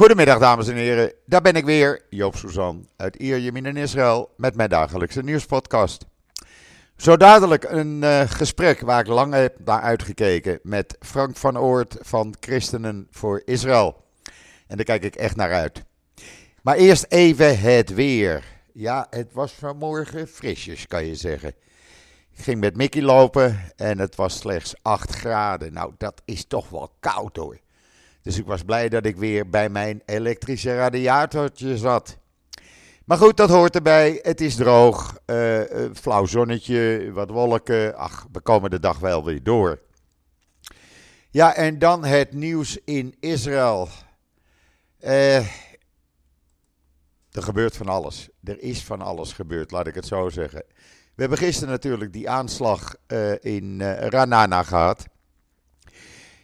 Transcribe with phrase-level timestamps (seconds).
[0.00, 4.54] Goedemiddag dames en heren, daar ben ik weer, Joop Suzan uit Ierjemien in Israël met
[4.54, 6.06] mijn dagelijkse nieuwspodcast.
[6.96, 11.96] Zo dadelijk een uh, gesprek waar ik lang heb naar uitgekeken met Frank van Oort
[12.00, 14.04] van Christenen voor Israël.
[14.66, 15.82] En daar kijk ik echt naar uit.
[16.62, 18.44] Maar eerst even het weer.
[18.72, 21.48] Ja, het was vanmorgen frisjes kan je zeggen.
[22.36, 25.72] Ik ging met Mickey lopen en het was slechts 8 graden.
[25.72, 27.58] Nou, dat is toch wel koud hoor.
[28.22, 32.18] Dus ik was blij dat ik weer bij mijn elektrische radiatortje zat.
[33.04, 34.18] Maar goed, dat hoort erbij.
[34.22, 35.60] Het is droog, uh,
[35.94, 37.96] flauw zonnetje, wat wolken.
[37.96, 39.80] Ach, we komen de dag wel weer door.
[41.30, 43.88] Ja, en dan het nieuws in Israël.
[45.04, 45.36] Uh,
[47.30, 48.28] er gebeurt van alles.
[48.44, 50.64] Er is van alles gebeurd, laat ik het zo zeggen.
[51.14, 55.04] We hebben gisteren natuurlijk die aanslag uh, in uh, Ranana gehad.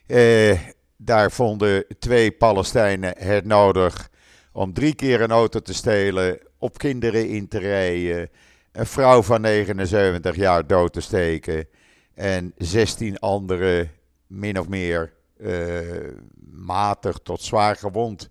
[0.06, 0.58] Uh,
[1.06, 4.10] daar vonden twee Palestijnen het nodig
[4.52, 8.30] om drie keer een auto te stelen, op kinderen in te rijden,
[8.72, 11.68] een vrouw van 79 jaar dood te steken
[12.14, 13.90] en 16 anderen
[14.26, 15.12] min of meer
[16.50, 18.28] matig tot zwaar gewond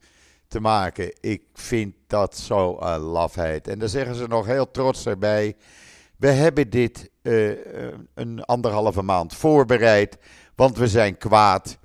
[0.48, 1.14] te maken.
[1.20, 3.68] Ik vind dat zo een lafheid.
[3.68, 5.56] En dan zeggen ze nog heel trots erbij.
[6.18, 7.52] We hebben dit uh,
[8.14, 10.18] een anderhalve maand voorbereid,
[10.56, 11.78] want we zijn kwaad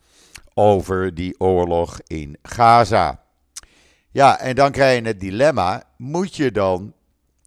[0.54, 3.24] over die oorlog in Gaza.
[4.10, 6.94] Ja, en dan krijg je het dilemma: moet je dan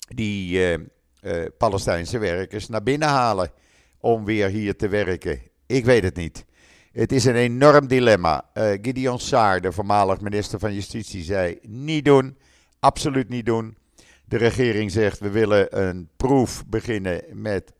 [0.07, 0.77] die uh,
[1.21, 3.51] uh, Palestijnse werkers naar binnen halen
[3.99, 5.41] om weer hier te werken?
[5.65, 6.45] Ik weet het niet.
[6.91, 8.45] Het is een enorm dilemma.
[8.53, 12.37] Uh, Gideon Saar, de voormalig minister van Justitie, zei: niet doen,
[12.79, 13.77] absoluut niet doen.
[14.25, 17.73] De regering zegt: we willen een proef beginnen met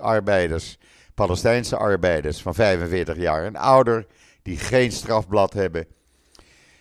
[0.00, 0.78] arbeiders,
[1.14, 4.06] Palestijnse arbeiders van 45 jaar en ouder,
[4.48, 5.86] die geen strafblad hebben.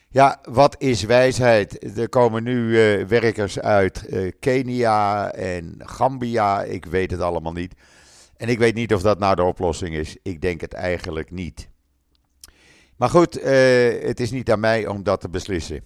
[0.09, 1.97] Ja, wat is wijsheid?
[1.97, 4.09] Er komen nu uh, werkers uit
[4.39, 7.73] Kenia en Gambia, ik weet het allemaal niet.
[8.37, 10.17] En ik weet niet of dat nou de oplossing is.
[10.21, 11.69] Ik denk het eigenlijk niet.
[12.95, 13.45] Maar goed, uh,
[14.01, 15.83] het is niet aan mij om dat te beslissen.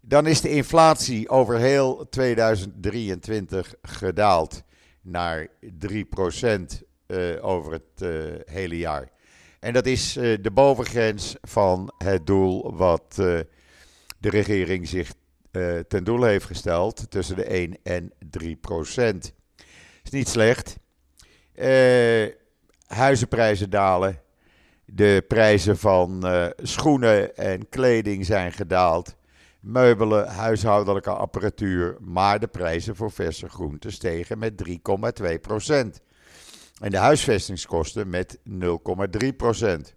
[0.00, 4.62] Dan is de inflatie over heel 2023 gedaald
[5.00, 5.48] naar 3%
[7.06, 8.10] uh, over het
[8.44, 9.08] hele jaar.
[9.60, 13.46] En dat is de bovengrens van het doel wat de
[14.20, 15.12] regering zich
[15.88, 19.16] ten doel heeft gesteld, tussen de 1 en 3%.
[20.02, 20.76] Is niet slecht.
[22.86, 24.20] Huizenprijzen dalen.
[24.92, 29.16] De prijzen van uh, schoenen en kleding zijn gedaald.
[29.60, 31.96] Meubelen, huishoudelijke apparatuur.
[32.00, 36.00] Maar de prijzen voor verse groenten stegen met 3,2 procent.
[36.80, 38.38] En de huisvestingskosten met
[39.22, 39.94] 0,3 procent.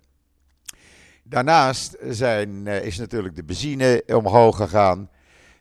[1.23, 5.09] Daarnaast zijn, uh, is natuurlijk de benzine omhoog gegaan.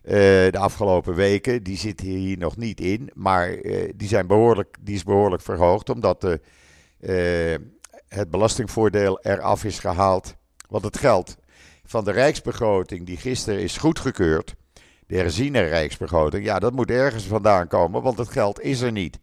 [0.04, 0.12] Uh,
[0.50, 1.62] de afgelopen weken.
[1.62, 5.90] Die zitten hier nog niet in, maar uh, die, zijn behoorlijk, die is behoorlijk verhoogd
[5.90, 6.40] omdat de,
[8.08, 10.34] het belastingvoordeel eraf is gehaald.
[10.68, 11.36] Want het geld
[11.84, 14.54] van de rijksbegroting die gisteren is goedgekeurd,
[15.06, 19.18] de herziene rijksbegroting, ja dat moet ergens vandaan komen, want het geld is er niet.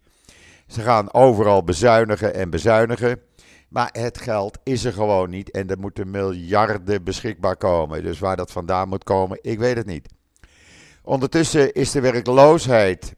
[0.70, 3.20] Ze gaan overal bezuinigen en bezuinigen.
[3.68, 8.02] Maar het geld is er gewoon niet en er moeten miljarden beschikbaar komen.
[8.02, 10.08] Dus waar dat vandaan moet komen, ik weet het niet.
[11.02, 13.14] Ondertussen is de werkloosheid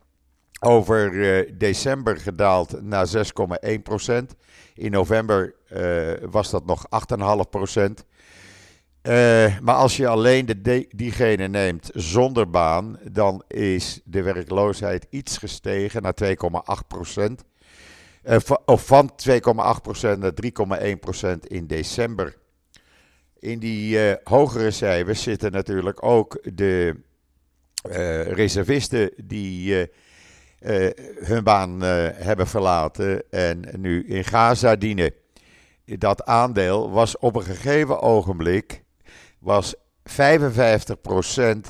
[0.61, 4.13] over uh, december gedaald naar 6,1%
[4.75, 6.87] In november uh, was dat nog
[7.19, 7.27] 8,5
[9.03, 15.39] uh, maar als je alleen de, diegene neemt zonder baan, dan is de werkloosheid iets
[15.39, 16.29] gestegen naar 2,8
[18.65, 19.39] of van 2,8%
[20.19, 20.33] naar
[21.37, 22.37] 3,1% in december.
[23.39, 26.97] In die hogere cijfers zitten natuurlijk ook de
[28.29, 29.91] reservisten die
[31.21, 35.13] hun baan hebben verlaten en nu in Gaza dienen.
[35.85, 38.82] Dat aandeel was op een gegeven ogenblik
[39.43, 39.81] was 55%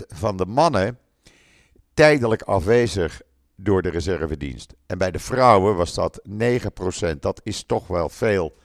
[0.09, 0.99] van de mannen
[1.95, 3.21] tijdelijk afwezig
[3.57, 4.75] door de reservedienst.
[4.87, 7.19] En bij de vrouwen was dat 9%.
[7.21, 8.57] Dat is toch wel veel.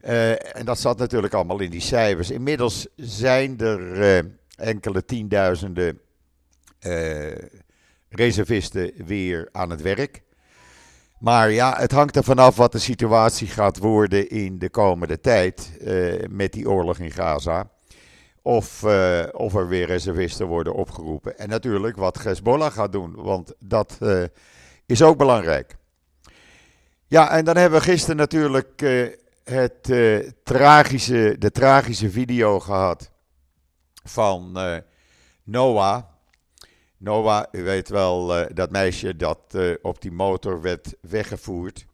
[0.00, 2.30] Uh, en dat zat natuurlijk allemaal in die cijfers.
[2.30, 6.00] Inmiddels zijn er uh, enkele tienduizenden
[6.80, 7.32] uh,
[8.08, 10.22] reservisten weer aan het werk.
[11.18, 15.78] Maar ja, het hangt er vanaf wat de situatie gaat worden in de komende tijd
[16.30, 17.70] met die oorlog in Gaza.
[18.48, 21.38] Of, uh, of er weer reservisten worden opgeroepen.
[21.38, 23.98] En natuurlijk wat Hezbollah gaat doen, want dat
[24.86, 25.76] is ook belangrijk.
[27.06, 28.80] Ja, en dan hebben we gisteren natuurlijk
[29.44, 29.92] het,
[30.44, 33.10] tragische, de tragische video gehad
[34.04, 34.58] van
[35.42, 36.02] Noah.
[36.96, 41.86] Noah, u weet wel, dat meisje dat op die motor werd weggevoerd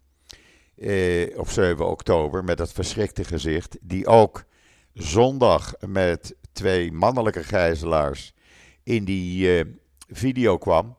[1.37, 3.77] op 7 oktober met dat verschrikte gezicht.
[3.81, 4.45] Die ook
[4.93, 8.35] zondag met twee mannelijke gijzelaars
[8.83, 9.65] in die
[10.09, 10.97] video kwam.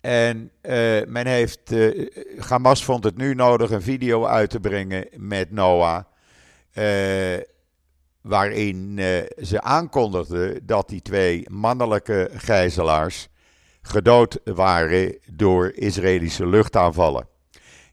[0.00, 0.72] En uh,
[1.06, 2.06] men heeft, uh,
[2.38, 6.04] Hamas vond het nu nodig een video uit te brengen met Noah.
[8.20, 8.98] Waarin
[9.42, 13.28] ze aankondigden dat die twee mannelijke gijzelaars
[13.86, 17.28] gedood waren door Israëlische luchtaanvallen.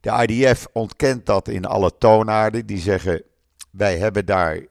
[0.02, 2.66] De IDF ontkent dat in alle toonaarden.
[2.66, 3.24] Die zeggen:
[3.74, 4.66] wij hebben daar,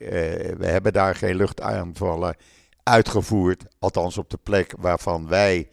[0.59, 2.37] wij hebben daar geen luchtaanvallen
[2.83, 3.65] uitgevoerd.
[3.79, 5.69] Althans op de plek waarvan wij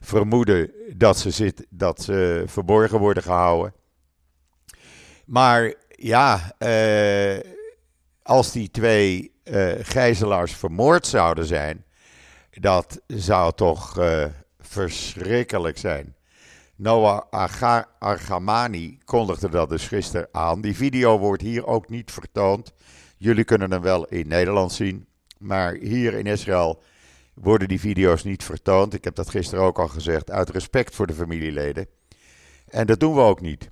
[0.00, 3.74] vermoeden dat ze, zit, dat ze verborgen worden gehouden.
[5.26, 7.38] Maar ja, eh,
[8.22, 11.84] als die twee uh, gijzelaars vermoord zouden zijn,
[12.50, 14.24] dat zou toch uh,
[14.58, 16.13] verschrikkelijk zijn.
[16.76, 17.22] Noah
[17.98, 20.60] Argamani kondigde dat dus gisteren aan.
[20.60, 22.72] Die video wordt hier ook niet vertoond.
[23.16, 25.06] Jullie kunnen hem wel in Nederland zien.
[25.38, 26.82] Maar hier in Israël
[27.34, 28.94] worden die video's niet vertoond.
[28.94, 31.86] Ik heb dat gisteren ook al gezegd, uit respect voor de familieleden.
[32.68, 33.70] En dat doen we ook niet.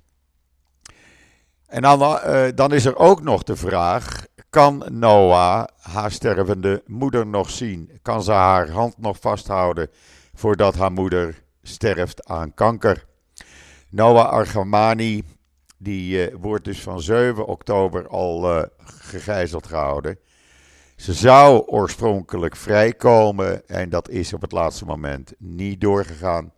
[1.67, 7.27] En dan, uh, dan is er ook nog de vraag: kan Noah haar stervende moeder
[7.27, 7.99] nog zien?
[8.01, 9.89] Kan ze haar hand nog vasthouden
[10.33, 13.05] voordat haar moeder sterft aan kanker?
[13.89, 15.23] Noah Argamani,
[15.77, 20.17] die uh, wordt dus van 7 oktober al uh, gegijzeld gehouden.
[20.95, 26.53] Ze zou oorspronkelijk vrijkomen en dat is op het laatste moment niet doorgegaan.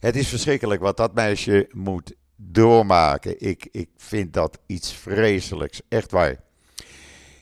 [0.00, 3.40] Het is verschrikkelijk wat dat meisje moet doormaken.
[3.40, 6.44] Ik, ik vind dat iets vreselijks, echt waar.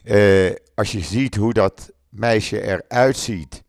[0.05, 3.63] Uh, als je ziet hoe dat meisje eruit ziet,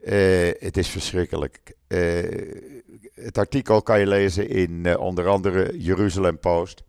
[0.00, 1.74] uh, het is verschrikkelijk.
[1.92, 2.72] Uh,
[3.14, 6.82] het artikel kan je lezen in onder andere Jeruzalem Post.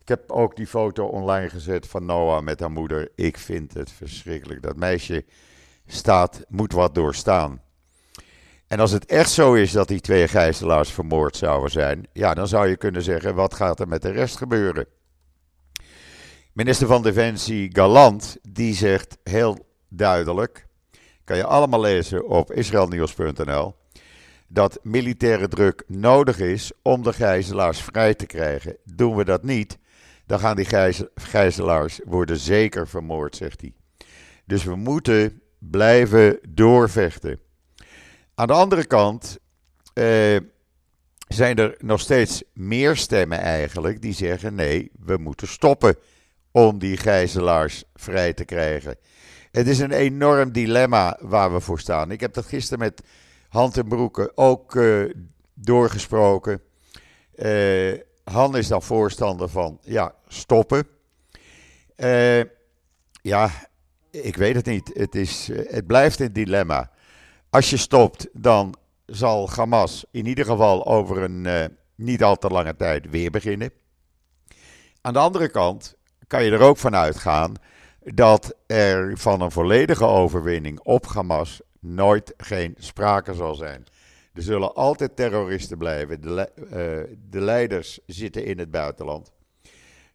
[0.00, 3.10] Ik heb ook die foto online gezet van Noah met haar moeder.
[3.14, 4.62] Ik vind het verschrikkelijk.
[4.62, 5.24] Dat meisje
[5.86, 7.62] staat, moet wat doorstaan.
[8.66, 12.48] En als het echt zo is dat die twee gijzelaars vermoord zouden zijn, ja, dan
[12.48, 14.86] zou je kunnen zeggen: wat gaat er met de rest gebeuren?
[16.52, 19.58] Minister van Defensie Galant, die zegt heel
[19.88, 20.66] duidelijk,
[21.24, 23.74] kan je allemaal lezen op israelnieuws.nl,
[24.54, 28.76] dat militaire druk nodig is om de gijzelaars vrij te krijgen.
[28.84, 29.78] Doen we dat niet,
[30.26, 33.72] dan gaan die gijzelaars worden zeker vermoord, zegt hij.
[34.44, 37.38] Dus we moeten blijven doorvechten.
[38.34, 39.38] Aan de andere kant
[39.94, 40.36] eh,
[41.28, 45.96] zijn er nog steeds meer stemmen eigenlijk die zeggen: nee, we moeten stoppen
[46.50, 48.96] om die gijzelaars vrij te krijgen.
[49.50, 52.10] Het is een enorm dilemma waar we voor staan.
[52.10, 53.02] Ik heb dat gisteren met
[53.54, 55.14] Hand en Broeken ook uh,
[55.54, 56.60] doorgesproken.
[57.36, 60.86] Uh, Han is dan voorstander van, ja, stoppen.
[61.96, 62.42] Uh,
[63.22, 63.50] ja,
[64.10, 64.90] ik weet het niet.
[64.94, 66.90] Het, is, het blijft een dilemma.
[67.50, 68.74] Als je stopt, dan
[69.06, 73.70] zal Hamas in ieder geval over een niet al te lange tijd weer beginnen.
[75.00, 75.96] Aan de andere kant
[76.26, 77.54] kan je er ook van uitgaan
[78.04, 83.86] dat er van een volledige overwinning op Hamas nooit geen sprake zal zijn.
[84.34, 86.20] Er zullen altijd terroristen blijven.
[86.20, 89.32] De, uh, de leiders zitten in het buitenland.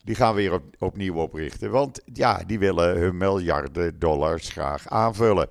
[0.04, 1.72] Die gaan we weer op, opnieuw oprichten.
[1.72, 5.50] Want ja, die willen hun miljarden dollars graag aanvullen.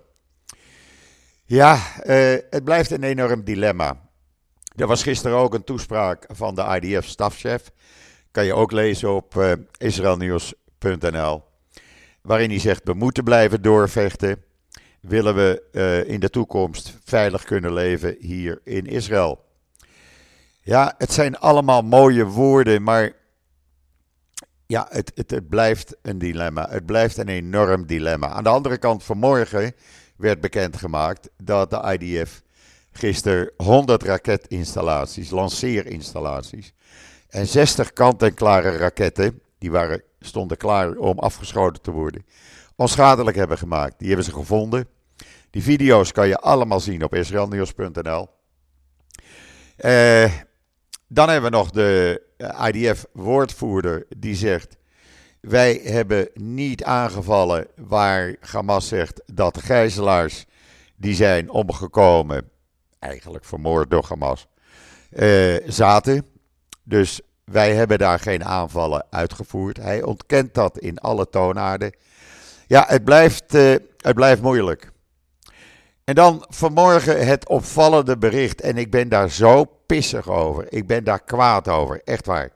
[1.45, 4.09] Ja, uh, het blijft een enorm dilemma.
[4.77, 7.71] Er was gisteren ook een toespraak van de IDF-stafchef.
[8.31, 11.43] Kan je ook lezen op uh, israelnieuws.nl.
[12.23, 14.43] Waarin hij zegt: we moeten blijven doorvechten
[15.00, 19.45] willen we uh, in de toekomst veilig kunnen leven hier in Israël.
[20.62, 23.12] Ja, het zijn allemaal mooie woorden, maar
[24.67, 26.69] ja, het, het, het, blijft een dilemma.
[26.71, 28.28] Het blijft een enorm dilemma.
[28.28, 29.73] Aan de andere kant, vanmorgen
[30.17, 32.43] werd bekendgemaakt dat de IDF
[32.93, 36.73] gisteren 100 raketinstallaties, lanceerinstallaties
[37.28, 42.25] en 60 kant-en-klare raketten, die waren, stonden klaar om afgeschoten te worden,
[42.78, 43.99] onschadelijk hebben gemaakt.
[43.99, 44.88] Die hebben ze gevonden.
[45.50, 48.28] Die video's kan je allemaal zien op israelnieuws.nl.
[49.78, 50.32] Uh,
[51.08, 54.76] dan hebben we nog de eh, IDF-woordvoerder die zegt:
[55.40, 60.47] Wij hebben niet aangevallen waar Hamas zegt dat de gijzelaars
[60.97, 62.50] die zijn omgekomen,
[62.99, 64.47] eigenlijk vermoord door Hamas,
[65.11, 66.26] uh, zaten.
[66.82, 69.76] Dus wij hebben daar geen aanvallen uitgevoerd.
[69.76, 71.92] Hij ontkent dat in alle toonaarden.
[72.69, 74.91] Ja, het blijft, uh, het blijft moeilijk.
[76.05, 78.61] En dan vanmorgen het opvallende bericht.
[78.61, 80.73] En ik ben daar zo pissig over.
[80.73, 82.01] Ik ben daar kwaad over.
[82.05, 82.51] Echt waar.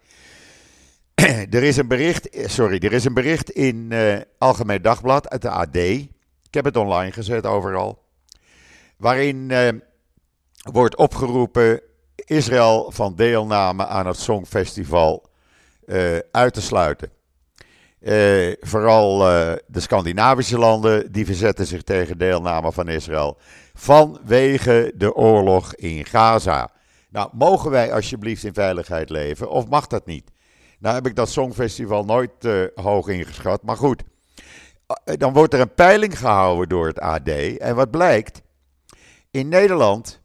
[1.51, 5.51] er is een bericht, sorry, er is een bericht in uh, Algemeen Dagblad uit de
[5.51, 5.77] AD.
[5.77, 6.09] Ik
[6.51, 8.03] heb het online gezet overal.
[8.97, 9.53] Waarin
[10.63, 11.81] wordt opgeroepen
[12.15, 15.31] Israël van deelname aan het Songfestival
[15.87, 17.11] uh, uit te sluiten.
[18.05, 23.39] Uh, vooral uh, de Scandinavische landen die verzetten zich tegen deelname van Israël
[23.75, 26.71] vanwege de oorlog in Gaza.
[27.11, 30.31] Nou, mogen wij alsjeblieft in veiligheid leven of mag dat niet?
[30.79, 34.03] Nou heb ik dat Songfestival nooit uh, hoog ingeschat, maar goed.
[35.05, 37.29] Dan wordt er een peiling gehouden door het AD
[37.59, 38.43] en wat blijkt?
[39.31, 40.21] In Nederland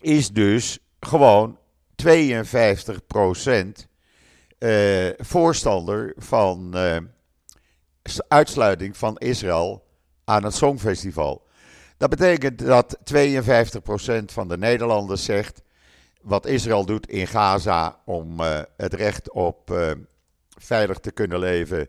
[0.00, 1.58] is dus gewoon
[1.94, 3.88] 52 procent
[4.62, 6.96] uh, voorstander van uh,
[8.28, 9.84] uitsluiting van Israël
[10.24, 11.46] aan het Songfestival.
[11.96, 15.62] Dat betekent dat 52% van de Nederlanders zegt
[16.20, 19.80] wat Israël doet in Gaza om uh, het recht op
[20.58, 21.88] veilig te kunnen leven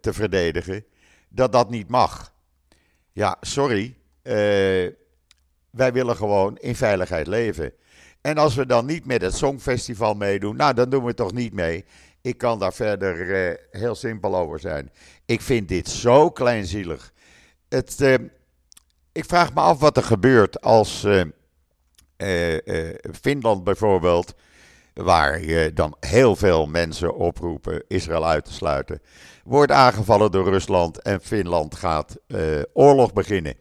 [0.00, 0.84] te verdedigen,
[1.28, 2.32] dat dat niet mag.
[3.12, 3.96] Ja, sorry.
[5.70, 7.72] Wij willen gewoon in veiligheid leven.
[8.20, 11.52] En als we dan niet met het Songfestival meedoen, nou dan doen we toch niet
[11.52, 11.84] mee.
[12.22, 14.90] Ik kan daar verder uh, heel simpel over zijn.
[15.26, 17.12] Ik vind dit zo kleinzielig.
[17.68, 18.14] Het, uh,
[19.12, 21.22] ik vraag me af wat er gebeurt als uh,
[23.20, 24.34] Finland bijvoorbeeld,
[24.94, 29.02] waar je dan heel veel mensen oproepen Israël uit te sluiten,
[29.44, 32.16] wordt aangevallen door Rusland en Finland gaat
[32.72, 33.54] oorlog beginnen.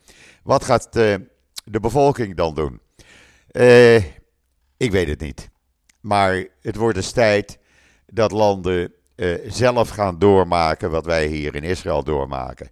[0.44, 1.00] Wat gaat
[1.72, 2.82] de bevolking dan doen?
[4.78, 5.50] Ik weet het niet.
[6.02, 7.60] Maar het wordt dus tijd
[8.06, 12.70] dat landen uh, zelf gaan doormaken wat wij hier in Israël doormaken.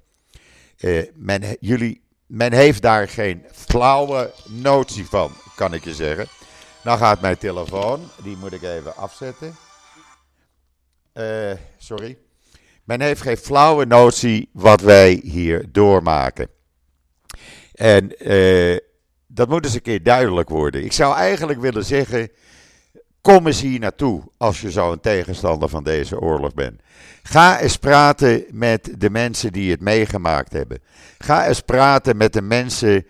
[0.79, 6.27] Uh, men, jullie, men heeft daar geen flauwe notie van, kan ik je zeggen.
[6.83, 9.55] Nou gaat mijn telefoon, die moet ik even afzetten.
[11.77, 12.17] Sorry.
[12.83, 16.49] Men heeft geen flauwe notie wat wij hier doormaken.
[17.73, 18.11] En
[19.37, 20.83] dat moet eens een keer duidelijk worden.
[20.83, 22.29] Ik zou eigenlijk willen zeggen.
[23.21, 26.81] Kom eens hier naartoe als je zo een tegenstander van deze oorlog bent.
[27.23, 30.79] Ga eens praten met de mensen die het meegemaakt hebben.
[31.17, 33.05] Ga eens praten met de mensen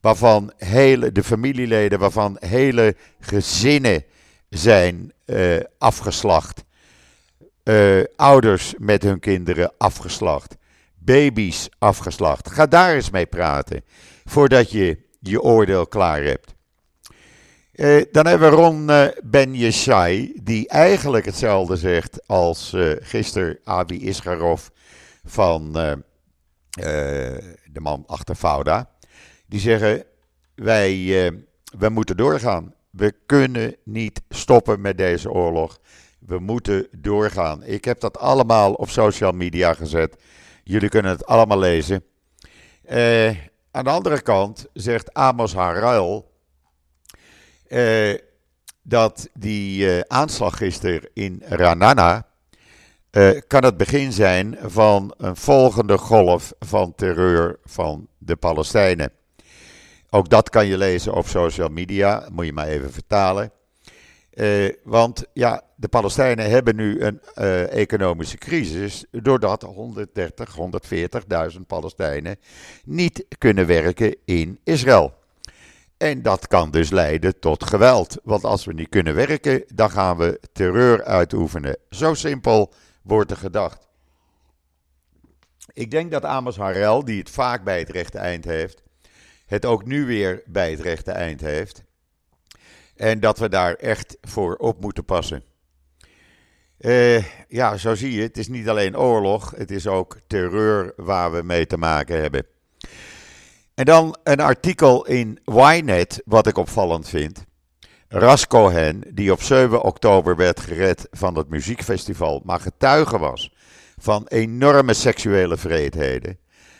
[0.00, 4.04] waarvan hele, de familieleden, waarvan hele gezinnen
[4.48, 6.64] zijn uh, afgeslacht.
[7.64, 10.56] Uh, ouders met hun kinderen afgeslacht.
[10.94, 12.50] Baby's afgeslacht.
[12.50, 13.84] Ga daar eens mee praten.
[14.24, 16.54] Voordat je je oordeel klaar hebt.
[17.74, 23.58] Uh, dan hebben we Ron uh, Ben Yeshai, die eigenlijk hetzelfde zegt als uh, gisteren
[23.64, 24.68] Abi Isgarov
[25.24, 28.90] van de man achter Fauda.
[29.46, 30.04] Die zeggen,
[30.54, 31.32] wij,
[31.78, 32.74] wij moeten doorgaan.
[32.90, 35.80] We kunnen niet stoppen met deze oorlog.
[36.18, 37.64] We moeten doorgaan.
[37.64, 40.16] Ik heb dat allemaal op social media gezet.
[40.64, 42.04] Jullie kunnen het allemaal lezen.
[43.78, 46.30] Aan de andere kant zegt Amos Haruil
[47.68, 48.14] eh,
[48.82, 52.26] dat die eh, aanslag gisteren in Ranana
[53.10, 59.12] eh, kan het begin zijn van een volgende golf van terreur van de Palestijnen.
[60.10, 63.52] Ook dat kan je lezen op social media, moet je maar even vertalen.
[64.38, 70.56] Uh, want ja, de Palestijnen hebben nu een uh, economische crisis doordat 130,
[71.54, 72.36] 140.000 Palestijnen
[72.84, 75.14] niet kunnen werken in Israël.
[75.96, 78.16] En dat kan dus leiden tot geweld.
[78.22, 81.76] Want als we niet kunnen werken, dan gaan we terreur uitoefenen.
[81.90, 83.88] Zo simpel wordt er gedacht.
[85.72, 88.82] Ik denk dat Amos Harel, die het vaak bij het rechte eind heeft,
[89.46, 91.86] het ook nu weer bij het rechte eind heeft.
[92.98, 95.42] En dat we daar echt voor op moeten passen.
[96.80, 101.32] Uh, ja, zo zie je, het is niet alleen oorlog, het is ook terreur waar
[101.32, 102.46] we mee te maken hebben.
[103.74, 107.44] En dan een artikel in Ynet, wat ik opvallend vind.
[108.08, 113.52] Ras Cohen, die op 7 oktober werd gered van het muziekfestival, maar getuige was
[113.98, 116.38] van enorme seksuele vreedheden.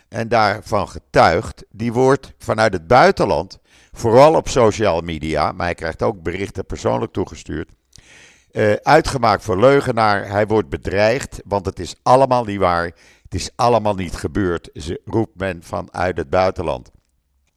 [0.08, 3.58] En daarvan getuigt, die wordt vanuit het buitenland
[3.92, 7.71] vooral op social media, maar hij krijgt ook berichten persoonlijk toegestuurd.
[8.52, 10.28] Uh, uitgemaakt voor leugenaar.
[10.28, 12.85] Hij wordt bedreigd, want het is allemaal niet waar.
[13.28, 16.90] Het is allemaal niet gebeurd, ze roept men vanuit het buitenland.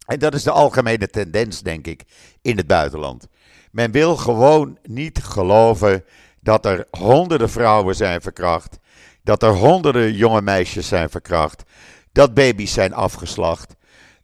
[0.05, 2.03] En dat is de algemene tendens, denk ik,
[2.41, 3.27] in het buitenland.
[3.71, 6.03] Men wil gewoon niet geloven
[6.39, 8.79] dat er honderden vrouwen zijn verkracht,
[9.23, 11.63] dat er honderden jonge meisjes zijn verkracht,
[12.11, 13.75] dat baby's zijn afgeslacht,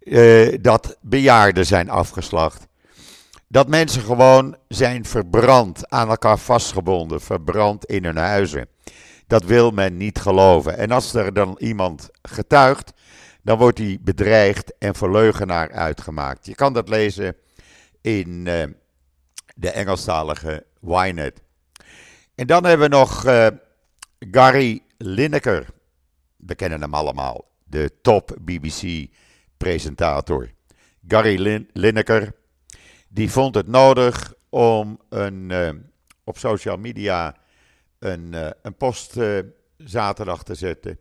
[0.08, 2.68] uh, dat bejaarden zijn afgeslacht.
[3.48, 8.68] Dat mensen gewoon zijn verbrand, aan elkaar vastgebonden, verbrand in hun huizen.
[9.28, 10.78] Dat wil men niet geloven.
[10.78, 12.94] En als er dan iemand getuigt,
[13.42, 16.46] dan wordt hij bedreigd en voor leugenaar uitgemaakt.
[16.46, 17.36] Je kan dat lezen
[18.02, 18.64] in uh,
[19.56, 21.42] de Engelstalige Ynet.
[22.36, 23.48] En dan hebben we nog uh,
[24.20, 25.66] Gary Lineker.
[26.38, 28.36] We kennen hem allemaal, de top
[29.58, 30.50] BBC-presentator.
[31.08, 32.34] Gary Lin Lineker,
[33.08, 35.70] die vond het nodig om een, uh,
[36.24, 37.36] op social media
[38.00, 39.20] een, uh, een post
[39.78, 41.00] zaterdag te zetten.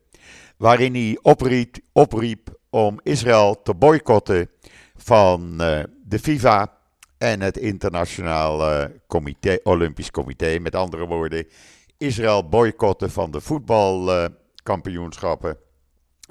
[0.57, 4.51] Waarin hij opriep, opriep om Israël te boycotten
[4.95, 5.59] van
[6.05, 6.79] de FIFA
[7.19, 8.89] en het Internationaal
[9.63, 10.59] Olympisch Comité.
[10.59, 11.47] Met andere woorden,
[11.99, 15.59] Israël boycotten van de voetbalkampioenschappen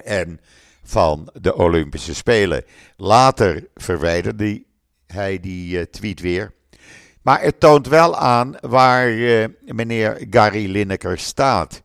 [0.03, 0.39] en
[0.85, 2.63] van de Olympische Spelen.
[2.97, 4.63] Later verwijderde
[5.07, 6.53] hij die eh, tweet weer.
[7.21, 11.81] Maar het toont wel aan waar uh, meneer Gary Lineker staat.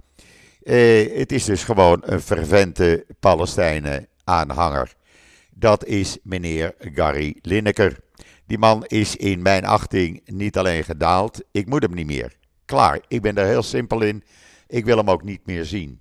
[0.63, 4.95] Uh, het is dus gewoon een fervente Palestijnen-aanhanger.
[5.55, 7.99] Dat is meneer Gary Lineker.
[8.47, 12.37] Die man is in mijn achting niet alleen gedaald, ik moet hem niet meer.
[12.65, 14.25] Klaar, ik ben daar heel simpel in.
[14.67, 16.01] Ik wil hem ook niet meer zien.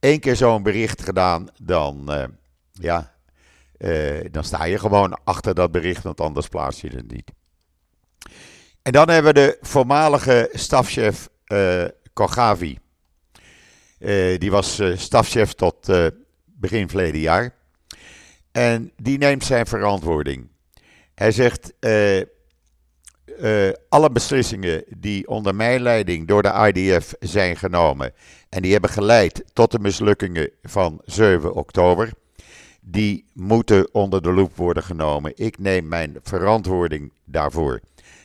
[0.00, 2.24] Eén keer zo'n bericht gedaan, dan, uh,
[2.72, 3.14] ja,
[3.78, 7.30] uh, dan sta je gewoon achter dat bericht, want anders plaats je het niet.
[8.82, 12.78] En dan hebben we de voormalige stafchef uh, Kogavi.
[14.38, 15.90] die was stafchef tot
[16.44, 17.54] begin verleden jaar.
[18.52, 20.48] En die neemt zijn verantwoording.
[21.14, 21.72] Hij zegt:
[23.40, 28.12] uh, alle beslissingen die onder mijn leiding door de IDF zijn genomen.
[28.48, 32.10] en die hebben geleid tot de mislukkingen van 7 oktober.
[32.80, 35.32] die moeten onder de loep worden genomen.
[35.34, 37.80] Ik neem mijn verantwoording daarvoor.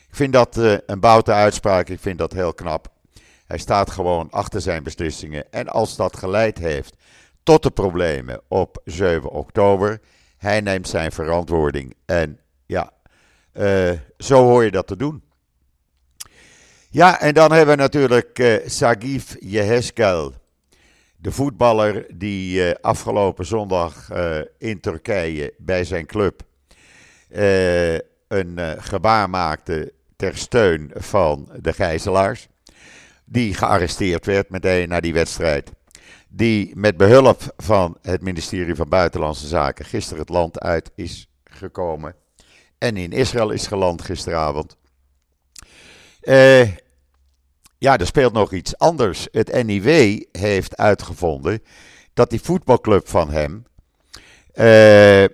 [0.08, 1.90] Ik vind dat uh, een boute uitspraak.
[1.90, 2.88] Ik vind dat heel knap.
[3.46, 5.52] Hij staat gewoon achter zijn beslissingen.
[5.52, 6.96] En als dat geleid heeft
[7.44, 10.00] tot de problemen op 7 oktober.
[10.38, 11.96] hij neemt zijn verantwoording.
[12.06, 12.92] En ja,
[13.54, 15.24] uh, zo hoor je dat te doen.
[16.90, 20.34] Ja, en dan hebben we natuurlijk uh, Sagif Yeheskel.
[21.16, 24.10] De voetballer die uh, afgelopen zondag
[24.58, 26.42] in Turkije bij zijn club
[28.28, 32.48] een gebaar maakte ter steun van de gijzelaars.
[33.26, 35.72] Die gearresteerd werd meteen na die wedstrijd.
[36.30, 42.16] Die met behulp van het ministerie van Buitenlandse Zaken gisteren het land uit is gekomen
[42.84, 44.78] en in Israël is geland gisteravond.
[46.22, 46.76] Uh,
[47.78, 49.28] ja, er speelt nog iets anders.
[49.32, 51.64] Het NIW heeft uitgevonden
[52.14, 53.66] dat die voetbalclub van hem.
[54.56, 55.26] Uh,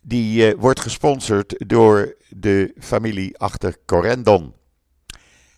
[0.00, 4.54] die uh, wordt gesponsord door de familie achter Corendon.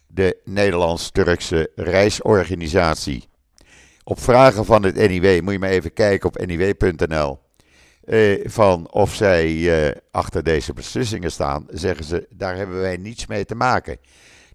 [0.07, 3.29] De Nederlands-Turkse reisorganisatie.
[4.05, 7.42] Op vragen van het NIW moet je maar even kijken op niw.nl.
[8.05, 9.47] Eh, van of zij
[9.87, 13.99] eh, achter deze beslissingen staan, zeggen ze, daar hebben wij niets mee te maken.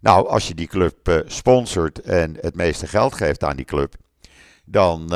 [0.02, 3.96] Nou, als je die club uh, sponsort en het meeste geld geeft aan die club,
[4.66, 5.12] dan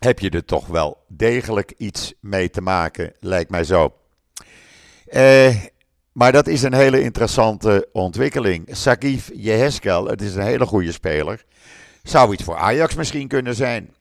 [0.00, 3.94] heb je er toch wel degelijk iets mee te maken, lijkt mij zo.
[6.12, 8.68] maar dat is een hele interessante ontwikkeling.
[8.70, 11.44] Sagif Jeheskel, het is een hele goede speler.
[12.02, 13.94] Zou iets voor Ajax misschien kunnen zijn.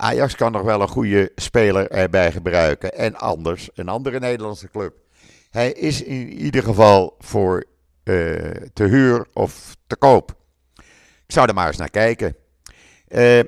[0.00, 2.94] Ajax kan nog wel een goede speler erbij gebruiken.
[2.94, 4.94] En anders een andere Nederlandse club.
[5.50, 7.64] Hij is in ieder geval voor
[8.04, 10.34] uh, te huur of te koop.
[11.26, 12.36] Ik zou er maar eens naar kijken.
[13.08, 13.40] Uh,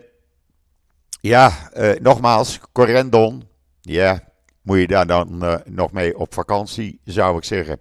[1.20, 3.48] ja, uh, nogmaals, Corendon.
[3.80, 4.20] Ja,
[4.62, 7.80] moet je daar dan nog mee op vakantie, zou ik zeggen.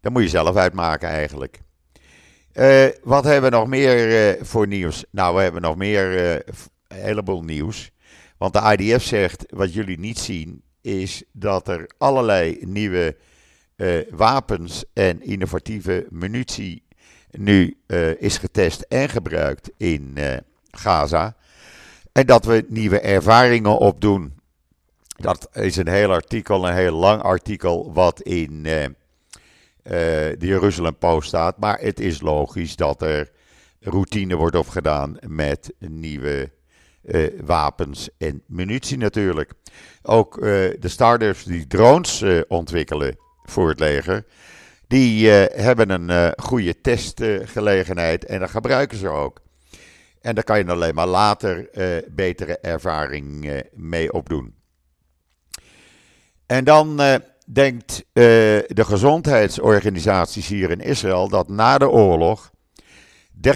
[0.00, 1.60] Dat moet je zelf uitmaken eigenlijk.
[3.02, 5.04] wat hebben we nog meer voor nieuws?
[5.10, 6.42] Nou, we hebben nog meer
[6.92, 7.90] heleboel nieuws.
[8.38, 13.16] Want de IDF zegt, wat jullie niet zien, is dat er allerlei nieuwe
[13.76, 16.82] uh, wapens en innovatieve munitie
[17.30, 20.36] nu uh, is getest en gebruikt in uh,
[20.70, 21.36] Gaza.
[22.12, 24.40] En dat we nieuwe ervaringen opdoen.
[25.06, 28.62] Dat is een heel artikel, een heel lang artikel, wat in
[29.82, 31.58] de Jeruzalem Post staat.
[31.58, 33.30] Maar het is logisch dat er
[33.80, 36.50] routine wordt opgedaan met nieuwe
[37.04, 39.52] uh, wapens en munitie natuurlijk.
[40.02, 40.42] Ook uh,
[40.78, 44.24] de startups die drones uh, ontwikkelen voor het leger,
[44.86, 49.40] die hebben een goede testgelegenheid en dat gebruiken ze ook.
[50.20, 51.68] En daar kan je alleen maar later
[52.10, 54.54] betere ervaring mee opdoen.
[56.46, 57.00] En dan
[57.46, 62.50] denkt de gezondheidsorganisaties hier in Israël dat na de oorlog
[63.34, 63.50] 30%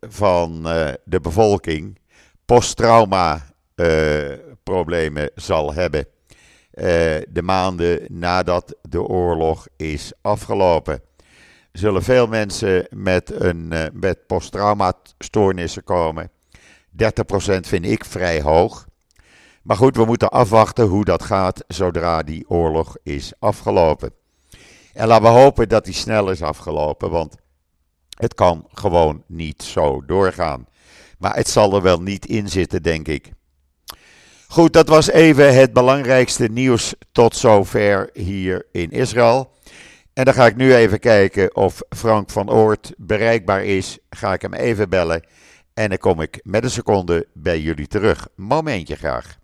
[0.00, 0.62] van
[1.04, 2.00] de bevolking
[2.50, 3.42] posttrauma
[4.62, 6.06] problemen zal hebben.
[6.70, 6.86] Eh,
[7.28, 11.02] de maanden nadat de oorlog is afgelopen.
[11.72, 16.30] Zullen veel mensen met, een, uh, met posttraumastoornissen komen.
[16.90, 18.86] 30% vind ik vrij hoog.
[19.62, 24.12] Maar goed, we moeten afwachten hoe dat gaat zodra die oorlog is afgelopen.
[24.92, 27.36] En laten we hopen dat die snel is afgelopen, want
[28.16, 30.66] het kan gewoon niet zo doorgaan.
[31.20, 33.30] Maar het zal er wel niet in zitten, denk ik.
[34.48, 39.52] Goed, dat was even het belangrijkste nieuws tot zover hier in Israël.
[40.12, 43.98] En dan ga ik nu even kijken of Frank van Oort bereikbaar is.
[44.10, 45.26] Ga ik hem even bellen.
[45.74, 48.28] En dan kom ik met een seconde bij jullie terug.
[48.34, 49.38] Momentje graag.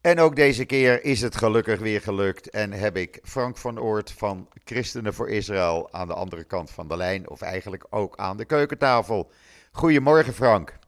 [0.00, 2.50] En ook deze keer is het gelukkig weer gelukt.
[2.50, 6.88] En heb ik Frank van Oort van Christenen voor Israël aan de andere kant van
[6.88, 7.30] de lijn.
[7.30, 9.30] Of eigenlijk ook aan de keukentafel.
[9.70, 10.78] Goedemorgen Frank.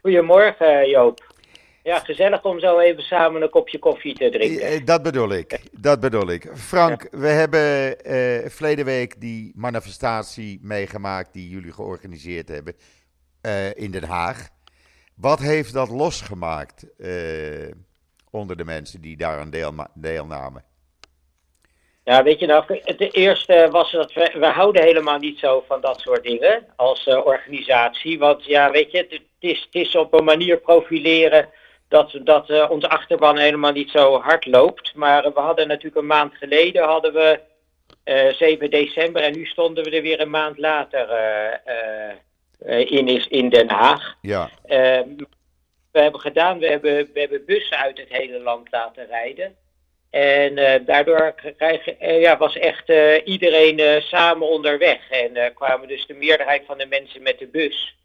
[0.00, 1.26] Goedemorgen Joop.
[1.82, 4.66] Ja, gezellig om zo even samen een kopje koffie te drinken.
[4.66, 6.50] Eh, dat bedoel ik, dat bedoel ik.
[6.54, 12.74] Frank, we hebben uh, verleden week die manifestatie meegemaakt die jullie georganiseerd hebben
[13.42, 14.48] uh, in Den Haag.
[15.14, 16.86] Wat heeft dat losgemaakt
[18.30, 20.64] onder de mensen die daaraan deel, deelnamen?
[22.08, 25.80] Ja, weet je nou, het eerste was dat we, we houden helemaal niet zo van
[25.80, 28.18] dat soort dingen als organisatie.
[28.18, 31.48] Want ja, weet je, het, is, het is op een manier profileren
[31.88, 34.94] dat, dat uh, onze achterban helemaal niet zo hard loopt.
[34.94, 37.40] Maar we hadden natuurlijk een maand geleden hadden we
[38.04, 41.08] uh, eh, 7 december en nu stonden we er weer een maand later
[42.66, 44.16] uh, in, in Den Haag.
[44.22, 44.50] Ja.
[44.64, 45.08] Ehm,
[45.92, 49.56] we hebben gedaan, we hebben, we hebben bussen uit het hele land laten rijden.
[50.10, 52.92] En daardoor krijg, ja, was echt
[53.24, 55.10] iedereen samen onderweg.
[55.10, 57.96] En kwamen dus de meerderheid van de mensen met de bus.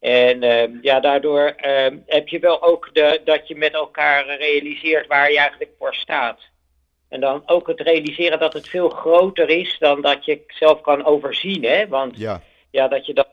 [0.00, 5.06] En uh, ja, daardoor uh, heb je wel ook de, dat je met elkaar realiseert
[5.06, 6.40] waar je eigenlijk voor staat.
[7.08, 11.04] En dan ook het realiseren dat het veel groter is dan dat je zelf kan
[11.04, 11.64] overzien.
[11.64, 11.88] Hè?
[11.88, 12.42] Want ja.
[12.70, 13.24] Ja, dat, je dan,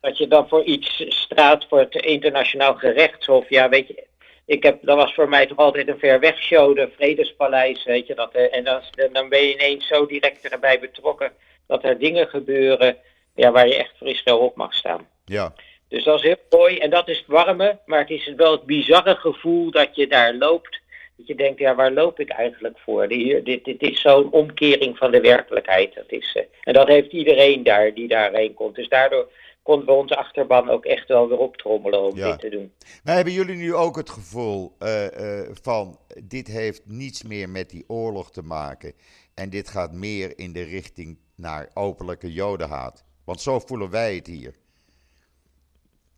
[0.00, 3.48] dat je dan voor iets straat voor het internationaal gerechtshof.
[3.48, 4.06] Ja, weet je,
[4.46, 7.84] ik heb, dat was voor mij toch altijd een ver weg show, de Vredespaleis.
[7.84, 8.80] Weet je, dat, eh, en dan,
[9.12, 11.32] dan ben je ineens zo direct erbij betrokken
[11.66, 12.96] dat er dingen gebeuren
[13.34, 15.08] ja, waar je echt voor Israël op mag staan.
[15.24, 15.54] Ja.
[15.88, 18.64] Dus dat is heel mooi en dat is het warme, maar het is wel het
[18.64, 20.80] bizarre gevoel dat je daar loopt.
[21.16, 23.08] Dat je denkt, ja, waar loop ik eigenlijk voor?
[23.08, 25.94] Dit, dit, dit is zo'n omkering van de werkelijkheid.
[25.94, 28.74] Dat is, uh, en dat heeft iedereen daar die daarheen komt.
[28.74, 29.30] Dus daardoor
[29.66, 32.72] konden we onze achterban ook echt wel weer optrommelen om dit te doen.
[33.04, 37.70] Maar hebben jullie nu ook het gevoel uh, uh, van, dit heeft niets meer met
[37.70, 38.92] die oorlog te maken.
[39.34, 43.04] En dit gaat meer in de richting naar openlijke jodenhaat?
[43.24, 44.54] Want zo voelen wij het hier.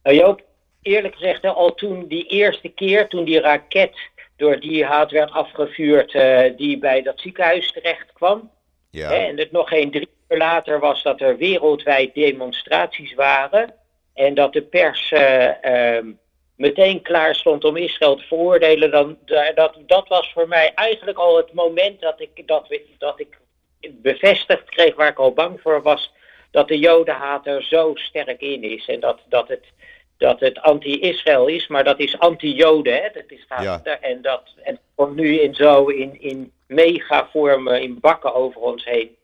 [0.03, 0.43] Nou Joop,
[0.83, 3.99] eerlijk gezegd, al toen die eerste keer, toen die raket
[4.37, 8.51] door die haat werd afgevuurd, uh, die bij dat ziekenhuis terecht kwam.
[8.91, 9.09] Ja.
[9.09, 13.75] Hè, en het nog geen drie later was dat er wereldwijd demonstraties waren.
[14.15, 16.19] En dat de pers uh, um,
[16.57, 18.91] meteen klaar stond om Israël te veroordelen.
[18.91, 19.19] Dan,
[19.55, 23.39] dat, dat was voor mij eigenlijk al het moment dat ik, dat, dat ik
[23.91, 26.13] bevestigd kreeg waar ik al bang voor was.
[26.51, 28.87] Dat de jodenhaat er zo sterk in is.
[28.87, 29.65] En dat, dat het
[30.19, 33.11] dat het anti-Israël is, maar dat is anti-Joden.
[33.15, 33.83] Dat is ja.
[34.01, 39.17] En dat en komt nu in zo in, in megavormen, in bakken over ons heen.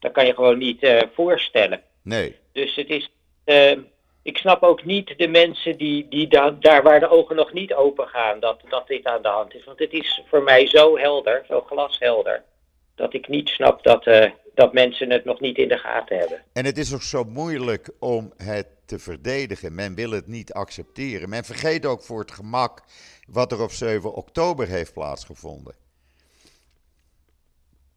[0.00, 1.82] Dat kan je gewoon niet uh, voorstellen.
[2.02, 2.36] Nee.
[2.52, 3.10] Dus het is.
[3.44, 3.78] Uh,
[4.22, 7.74] ik snap ook niet de mensen die, die da daar waar de ogen nog niet
[7.74, 9.64] open gaan, dat, dat dit aan de hand is.
[9.64, 12.42] Want het is voor mij zo helder, zo glashelder,
[12.94, 16.42] dat ik niet snap dat, uh, dat mensen het nog niet in de gaten hebben.
[16.52, 19.74] En het is ook zo moeilijk om het te verdedigen.
[19.74, 21.28] Men wil het niet accepteren.
[21.28, 22.82] Men vergeet ook voor het gemak
[23.28, 25.74] wat er op 7 oktober heeft plaatsgevonden.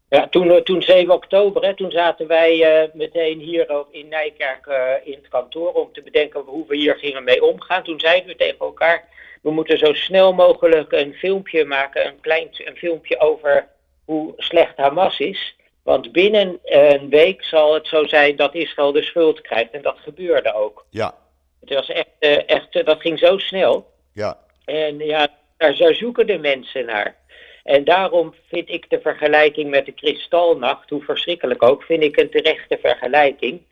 [0.08, 4.08] Ja, toen, eh, toen 7 oktober, hè, toen zaten wij uh, meteen hier ook in
[4.08, 7.82] Nijkerk uh, in het kantoor om te bedenken hoe we hier gingen mee omgaan.
[7.82, 9.08] Toen zeiden we tegen elkaar,
[9.42, 13.68] we moeten zo snel mogelijk een filmpje maken, een klein een filmpje over
[14.04, 15.54] hoe slecht Hamas is.
[15.84, 19.70] Want binnen een week zal het zo zijn dat Israël de schuld krijgt.
[19.70, 20.86] En dat gebeurde ook.
[20.90, 21.14] Ja.
[21.60, 23.90] Het was echt, eh, echt eh, dat ging zo snel.
[24.12, 24.38] Ja.
[24.64, 27.16] En ja, daar, daar zoeken de mensen naar.
[27.64, 32.30] En daarom vind ik de vergelijking met de kristalnacht, hoe verschrikkelijk ook, vind ik een
[32.30, 33.62] terechte vergelijking.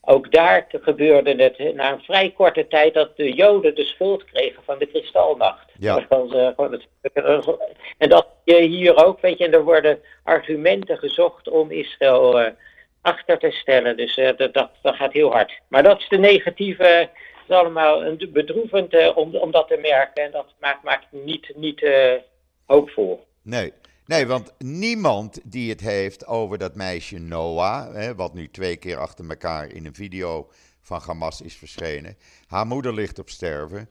[0.00, 4.62] ook daar gebeurde het na een vrij korte tijd dat de Joden de schuld kregen
[4.64, 5.72] van de kristalnacht.
[5.78, 6.06] Ja.
[7.98, 12.48] En dat je hier ook, weet je, en er worden argumenten gezocht om Israël uh,
[13.00, 13.96] achter te stellen.
[13.96, 15.60] Dus uh, dat, dat, dat, gaat heel hard.
[15.68, 17.10] Maar dat is de negatieve, het
[17.48, 20.24] is allemaal een bedroevend om, om dat te merken.
[20.24, 21.90] En dat maakt, maakt niet, niet
[22.66, 23.24] hoopvol.
[23.42, 23.72] Nee.
[24.06, 28.96] Nee, want niemand die het heeft over dat meisje Noah, hè, wat nu twee keer
[28.96, 30.50] achter elkaar in een video
[30.80, 32.16] van Hamas is verschenen.
[32.46, 33.88] Haar moeder ligt op sterven.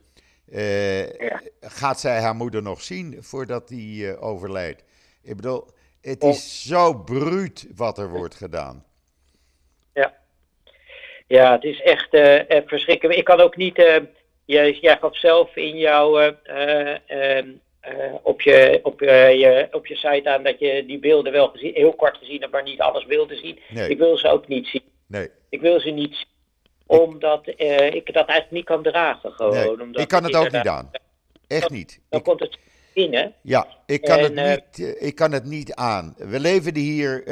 [0.48, 1.02] Uh,
[1.60, 4.84] Gaat zij haar moeder nog zien voordat die uh, overlijdt?
[5.22, 5.66] Ik bedoel,
[6.00, 8.84] het is zo bruut wat er wordt gedaan.
[9.94, 10.14] Ja,
[11.26, 13.18] ja het is echt uh, verschrikkelijk.
[13.18, 13.76] Ik kan ook niet.
[14.44, 17.50] jij, jij gaf zelf in jouw ehm,
[17.88, 21.48] uh, op, je, op, uh, je, op je site aan dat je die beelden wel
[21.48, 23.58] gezien, heel kort gezien hebt, maar niet alles wilde zien.
[23.68, 23.88] Nee.
[23.88, 24.82] Ik wil ze ook niet zien.
[25.06, 25.30] Nee.
[25.48, 26.26] Ik wil ze niet zien,
[26.86, 29.32] omdat uh, ik dat eigenlijk niet kan dragen.
[29.32, 29.80] Gewoon, nee.
[29.80, 30.90] omdat ik kan het ook niet aan.
[31.46, 32.00] Echt niet.
[32.08, 32.24] Dan ik...
[32.24, 32.58] komt het
[32.94, 33.34] binnen.
[33.42, 36.14] Ja, ik kan, en, het niet, ik kan het niet aan.
[36.16, 37.22] We leven hier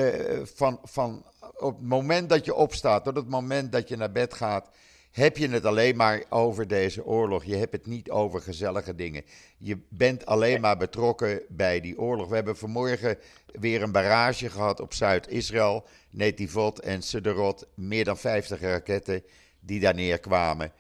[0.55, 1.25] van, van
[1.57, 4.71] op het moment dat je opstaat tot het moment dat je naar bed gaat
[5.11, 7.45] heb je het alleen maar over deze oorlog.
[7.45, 9.23] Je hebt het niet over gezellige dingen.
[9.59, 12.29] Je bent alleen maar betrokken bij die oorlog.
[12.29, 13.19] We hebben vanmorgen
[13.53, 15.85] weer een barrage gehad op Zuid-Israël.
[16.11, 17.67] Netivot en Sederot.
[17.75, 19.23] Meer dan 50 raketten
[19.61, 20.73] die daar neerkwamen.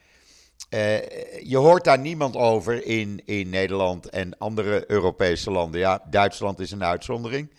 [0.71, 0.99] Uh,
[1.43, 5.81] je hoort daar niemand over in, in Nederland en andere Europese landen.
[5.81, 7.51] Ja, Duitsland is een uitzondering.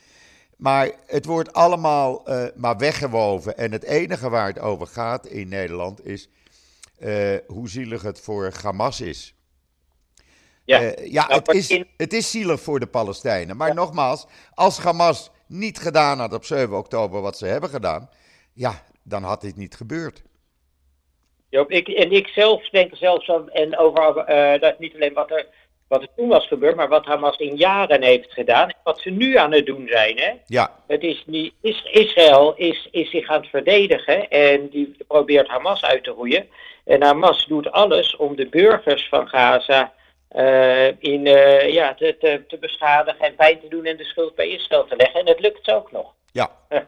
[0.58, 3.58] Maar het wordt allemaal uh, maar weggewoven.
[3.58, 6.30] En het enige waar het over gaat in Nederland is
[7.02, 9.36] uh, hoe zielig het voor Hamas is.
[10.64, 13.58] Ja, uh, ja nou, het, is, het is zielig voor de Palestijnen.
[13.58, 13.74] Maar ja.
[13.74, 18.10] nogmaals, als Hamas niet gedaan had op 7 oktober wat ze hebben gedaan,
[18.54, 20.24] ja, dan had dit niet gebeurd.
[21.50, 25.32] Joop, ik, en ik zelf denk zelfs aan, en over uh, dat niet alleen wat
[25.32, 25.48] er,
[25.92, 28.70] wat er toen was gebeurd, maar wat Hamas in jaren heeft gedaan.
[28.70, 30.18] En wat ze nu aan het doen zijn.
[30.18, 30.32] Hè?
[30.46, 30.76] Ja.
[30.88, 35.84] Het is niet, is, Israël is, is zich aan het verdedigen en die probeert Hamas
[35.84, 36.48] uit te roeien.
[36.86, 39.94] En Hamas doet alles om de burgers van Gaza
[40.36, 44.36] uh, in, uh, ja, te, te, te, beschadigen en pijn te doen en de schuld
[44.36, 45.20] bij Israël te leggen.
[45.20, 46.14] En het lukt ze ook nog.
[46.32, 46.52] Ja,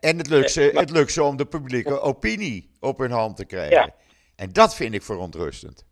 [0.00, 3.44] en het lukt, ze, het lukt ze om de publieke opinie op hun hand te
[3.44, 3.76] krijgen.
[3.76, 3.94] Ja.
[4.36, 5.85] En dat vind ik verontrustend.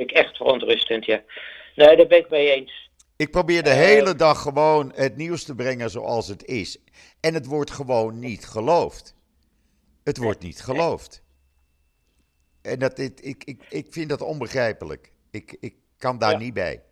[0.00, 1.22] Vind ik echt verontrustend, ja.
[1.74, 2.90] Nee, daar ben ik mee eens.
[3.16, 6.78] Ik probeer de hele dag gewoon het nieuws te brengen zoals het is.
[7.20, 9.14] En het wordt gewoon niet geloofd.
[10.04, 11.22] Het wordt niet geloofd.
[12.62, 15.12] En dat, ik, ik, ik, ik vind dat onbegrijpelijk.
[15.30, 16.38] Ik, ik kan daar ja.
[16.38, 16.82] niet bij.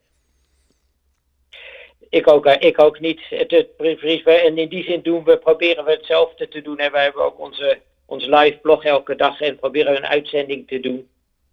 [2.08, 3.20] Ik ook, ik ook niet.
[3.28, 6.78] Het, het, en in die zin doen we, proberen we hetzelfde te doen.
[6.78, 10.68] En wij hebben ook onze, ons live blog elke dag en proberen we een uitzending
[10.68, 11.08] te doen.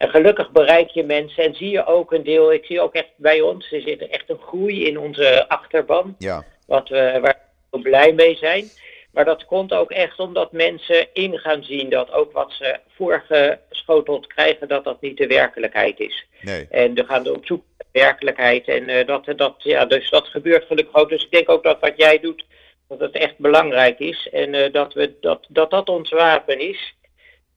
[0.06, 2.54] En gelukkig bereik je mensen en zie je ook een deel.
[2.54, 6.16] Ik zie ook echt bij ons, er zit echt een groei in onze achterban.
[6.18, 6.44] Ja.
[6.68, 7.42] Wat we, waar
[7.72, 8.66] we blij mee zijn.
[9.12, 14.28] Maar dat komt ook echt omdat mensen in gaan zien dat ook wat ze voorgeschoteld
[14.28, 16.26] krijgen, dat dat niet de werkelijkheid is.
[16.42, 16.68] Nee.
[16.70, 18.68] En we gaan op zoek naar de werkelijkheid.
[18.68, 21.10] En uh, dat, dat, ja, dus dat gebeurt gelukkig ook.
[21.10, 22.46] Dus ik denk ook dat wat jij doet,
[22.88, 24.30] dat het echt belangrijk is.
[24.32, 26.96] En uh, dat, we, dat, dat dat ons wapen is.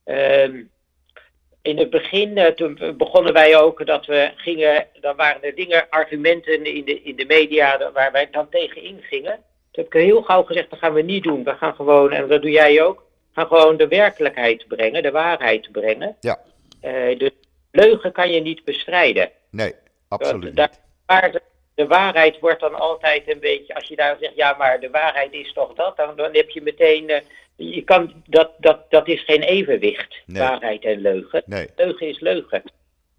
[0.06, 0.64] Uh,
[1.62, 5.87] in het begin, uh, toen begonnen wij ook dat we gingen, dan waren er dingen,
[5.88, 9.35] argumenten in de, in de media waar wij dan tegen ingingen.
[9.71, 11.44] Toen heb ik heel gauw gezegd, dat gaan we niet doen.
[11.44, 15.73] We gaan gewoon, en dat doe jij ook, gaan gewoon de werkelijkheid brengen, de waarheid
[15.73, 16.16] brengen.
[16.21, 16.38] Ja.
[16.83, 17.33] Uh, de
[17.71, 19.31] leugen kan je niet bestrijden.
[19.51, 19.75] Nee,
[20.09, 21.42] absoluut daar, de,
[21.75, 25.33] de, waarheid wordt dan altijd een beetje, als je daar zegt, ja, maar de waarheid
[25.33, 27.16] is toch dat, dan, dan heb je meteen, uh,
[27.59, 30.42] je kan, dat, dat, dat is geen evenwicht, nee.
[30.42, 31.42] waarheid en leugen.
[31.47, 31.66] Nee.
[31.77, 32.62] Leugen is leugen.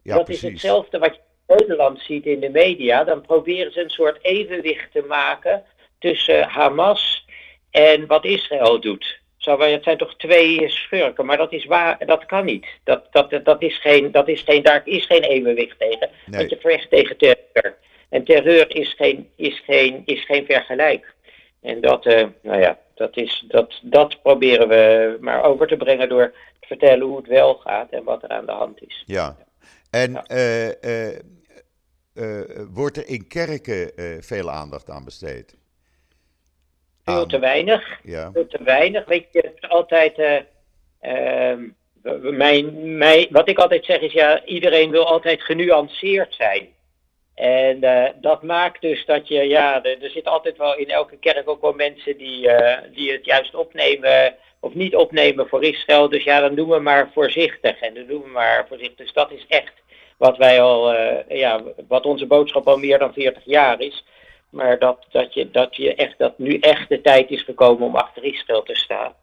[0.03, 0.43] Ja, dat precies.
[0.43, 3.03] is hetzelfde wat je in Nederland ziet in de media.
[3.03, 5.63] Dan proberen ze een soort evenwicht te maken
[5.99, 7.25] tussen Hamas
[7.71, 9.19] en wat Israël doet.
[9.37, 12.65] Zo, het zijn toch twee schurken, maar dat is waar, dat kan niet.
[12.83, 16.09] Dat, dat, dat is geen, dat is geen, daar is geen evenwicht tegen.
[16.25, 16.39] Nee.
[16.39, 17.77] Want je vecht tegen terreur.
[18.09, 21.13] En terreur is geen, is geen, is geen vergelijk.
[21.61, 26.09] En dat, uh, nou ja, dat, is, dat, dat proberen we maar over te brengen
[26.09, 29.03] door te vertellen hoe het wel gaat en wat er aan de hand is.
[29.05, 29.35] Ja,
[29.89, 30.23] en.
[30.31, 30.69] Uh,
[32.13, 35.57] uh, wordt er in kerken veel aandacht aan besteed?
[37.03, 37.99] Veel te weinig.
[38.03, 38.31] Ja.
[38.31, 39.05] Veel te weinig.
[39.05, 40.17] Weet je, het is altijd.
[41.01, 41.53] Uh,
[42.31, 46.67] mijn, mijn, wat ik altijd zeg is: ja, iedereen wil altijd genuanceerd zijn.
[47.39, 47.79] En
[48.21, 51.73] dat maakt dus dat je, ja, er, zit altijd wel in elke kerk ook wel
[51.73, 52.49] mensen die,
[52.93, 56.09] die het juist opnemen of niet opnemen voor Israël.
[56.09, 57.79] Dus ja, dan doen we maar voorzichtig.
[57.79, 58.97] En dan doen we maar voorzichtig.
[58.97, 59.73] Dus dat is echt
[60.17, 60.93] wat wij al,
[61.29, 64.03] ja, wat onze boodschap al meer dan 40 jaar is.
[64.49, 67.95] Maar dat, dat, je, dat, je echt, dat nu echt de tijd is gekomen om
[67.95, 69.13] achter Israël te staan.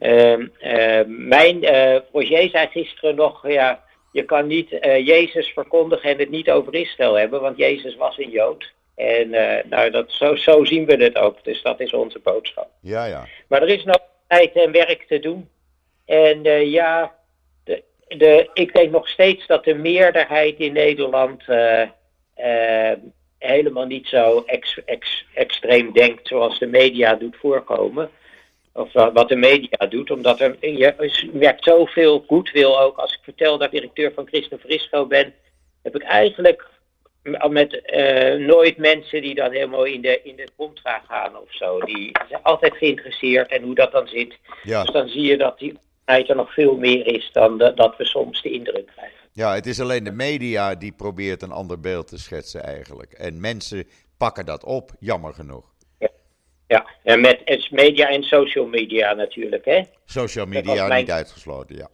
[0.00, 3.84] Uh, uh, mijn uh, Roger zei gisteren nog, ja,
[4.16, 8.18] je kan niet uh, Jezus verkondigen en het niet over Israël hebben, want Jezus was
[8.18, 8.74] een Jood.
[8.94, 9.30] En
[9.68, 12.68] nou, dat, zo, zo zien we het ook, dus dat is onze boodschap.
[12.80, 13.26] Ja, ja.
[13.48, 15.48] Maar er is nog tijd en werk te doen.
[16.06, 17.14] En ja,
[17.64, 21.44] de, de, ik denk nog steeds dat de meerderheid in Nederland
[23.38, 28.10] helemaal niet zo ex, ex, extreem denkt zoals de media doet voorkomen.
[28.76, 32.96] Of wat de media doet, omdat er, je merkt zoveel wil ook.
[32.96, 35.34] Als ik vertel dat ik directeur van Christen Frisco ben,
[35.82, 36.68] heb ik eigenlijk
[37.48, 41.80] met uh, nooit mensen die dan helemaal in de, in de contra gaan of zo.
[41.80, 44.38] Die zijn altijd geïnteresseerd en hoe dat dan zit.
[44.62, 44.82] Ja.
[44.82, 48.42] Dus dan zie je dat die er nog veel meer is dan dat we soms
[48.42, 49.16] de indruk krijgen.
[49.32, 53.12] Ja, het is alleen de media die probeert een ander beeld te schetsen eigenlijk.
[53.12, 53.84] En mensen
[54.16, 55.74] pakken dat op, jammer genoeg.
[56.66, 59.82] Ja, en met media en social media natuurlijk, hè?
[60.04, 61.88] Social media niet uitgesloten, ja.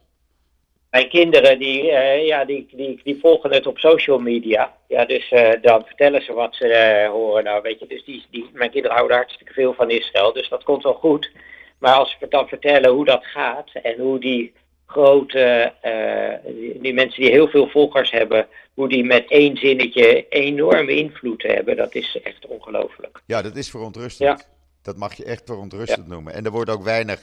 [0.91, 4.77] Mijn kinderen die, uh, ja, die, die, die volgen het op social media.
[4.89, 6.67] Ja, dus uh, dan vertellen ze wat ze
[7.05, 7.45] uh, horen.
[7.45, 10.63] Nou, weet je, dus die, die, mijn kinderen houden hartstikke veel van Israël, dus dat
[10.63, 11.31] komt wel goed.
[11.79, 14.53] Maar als we dan vertellen hoe dat gaat en hoe die
[14.87, 20.95] grote, uh, die, mensen die heel veel volgers hebben, hoe die met één zinnetje enorme
[20.95, 23.23] invloed hebben, dat is echt ongelooflijk.
[23.27, 24.41] Ja, dat is verontrustend.
[24.41, 24.47] Ja.
[24.83, 26.33] Dat mag je echt verontrustend noemen.
[26.33, 27.21] En er wordt ook weinig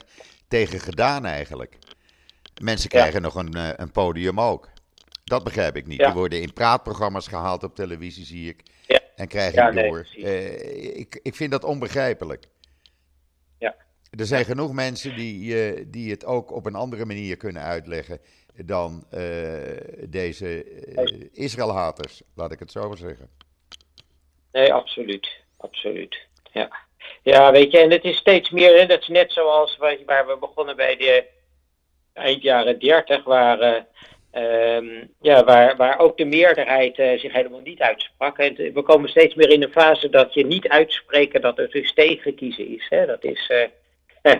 [0.48, 1.78] tegen gedaan eigenlijk.
[2.62, 4.69] Mensen krijgen nog een, uh, een podium ook.
[5.24, 6.00] Dat begrijp ik niet.
[6.00, 8.63] Die worden in praatprogramma's gehaald op televisie, zie ik.
[9.15, 10.08] En krijgen door.
[10.17, 12.48] uh, ik, ik vind dat onbegrijpelijk.
[14.17, 18.19] Er zijn genoeg mensen die, uh, die het ook op een andere manier kunnen uitleggen
[18.56, 19.19] dan uh,
[20.08, 20.65] deze
[21.32, 23.30] Israël-haters, laat ik het zo maar zeggen.
[24.52, 25.30] Nee, absoluut.
[25.58, 26.17] Absoluut.
[26.52, 26.88] Ja.
[27.24, 30.38] Ja, weet je, en het is steeds meer, hè, dat is net zoals waar, we
[30.39, 31.26] begonnen bij de
[32.13, 33.88] eind jaren 30, waar,
[34.34, 38.38] uh, ja, waar, waar ook de meerderheid zich helemaal niet uitsprak.
[38.38, 41.93] En we komen steeds meer in een fase dat je niet uitspreken dat het dus
[41.93, 42.86] tegen kiezen is.
[42.89, 43.06] Hè.
[43.06, 43.52] Dat is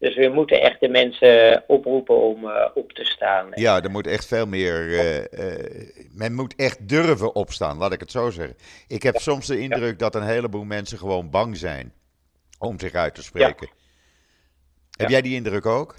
[0.00, 3.48] dus we moeten echt de mensen oproepen om uh, op te staan.
[3.54, 4.86] Ja, er moet echt veel meer.
[4.86, 8.56] Uh, uh, men moet echt durven opstaan, laat ik het zo zeggen.
[8.88, 11.92] Ik heb soms de indruk dat een heleboel mensen gewoon bang zijn
[12.58, 13.68] om zich uit te spreken.
[13.70, 13.78] Ja.
[14.96, 15.94] Heb jij die indruk ook?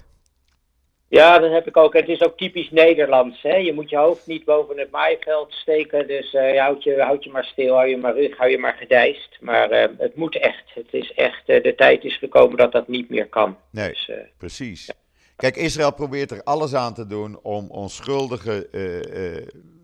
[1.18, 1.92] Ja, dat heb ik ook.
[1.92, 3.42] Het is ook typisch Nederlands.
[3.42, 3.56] Hè?
[3.56, 6.06] Je moet je hoofd niet boven het maaiveld steken.
[6.06, 8.76] Dus uh, houd, je, houd je maar stil, hou je maar rug, hou je maar
[8.78, 9.38] gedijst.
[9.40, 10.74] Maar uh, het moet echt.
[10.74, 11.48] Het is echt.
[11.48, 13.56] Uh, de tijd is gekomen dat dat niet meer kan.
[13.70, 14.86] Nee, dus, precies.
[14.86, 14.94] Ja.
[15.36, 18.66] Kijk, Israël probeert er alles aan te doen om onschuldigen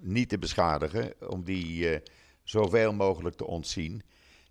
[0.01, 1.13] niet te beschadigen.
[1.29, 2.01] Om die
[2.45, 4.03] zoveel mogelijk te ontzien.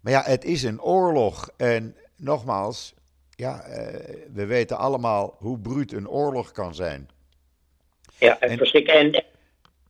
[0.02, 1.50] Maar ja, het is een oorlog.
[1.58, 2.94] En nogmaals,
[3.38, 3.76] ja, uh,
[4.34, 7.10] we weten allemaal hoe bruut een oorlog kan zijn.
[8.20, 9.24] Ja, en, en,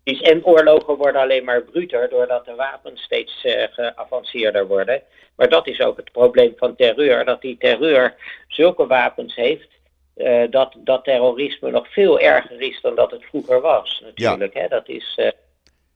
[0.04, 5.02] en oorlogen worden alleen maar bruter doordat de wapens steeds uh, geavanceerder worden.
[5.36, 8.16] Maar dat is ook het probleem van terreur, dat die terreur
[8.48, 9.70] zulke wapens heeft.
[10.16, 14.54] Uh, dat, dat terrorisme nog veel erger is dan dat het vroeger was, natuurlijk.
[14.54, 14.62] Ja.
[14.62, 14.68] Hè?
[14.68, 15.20] Dat, is,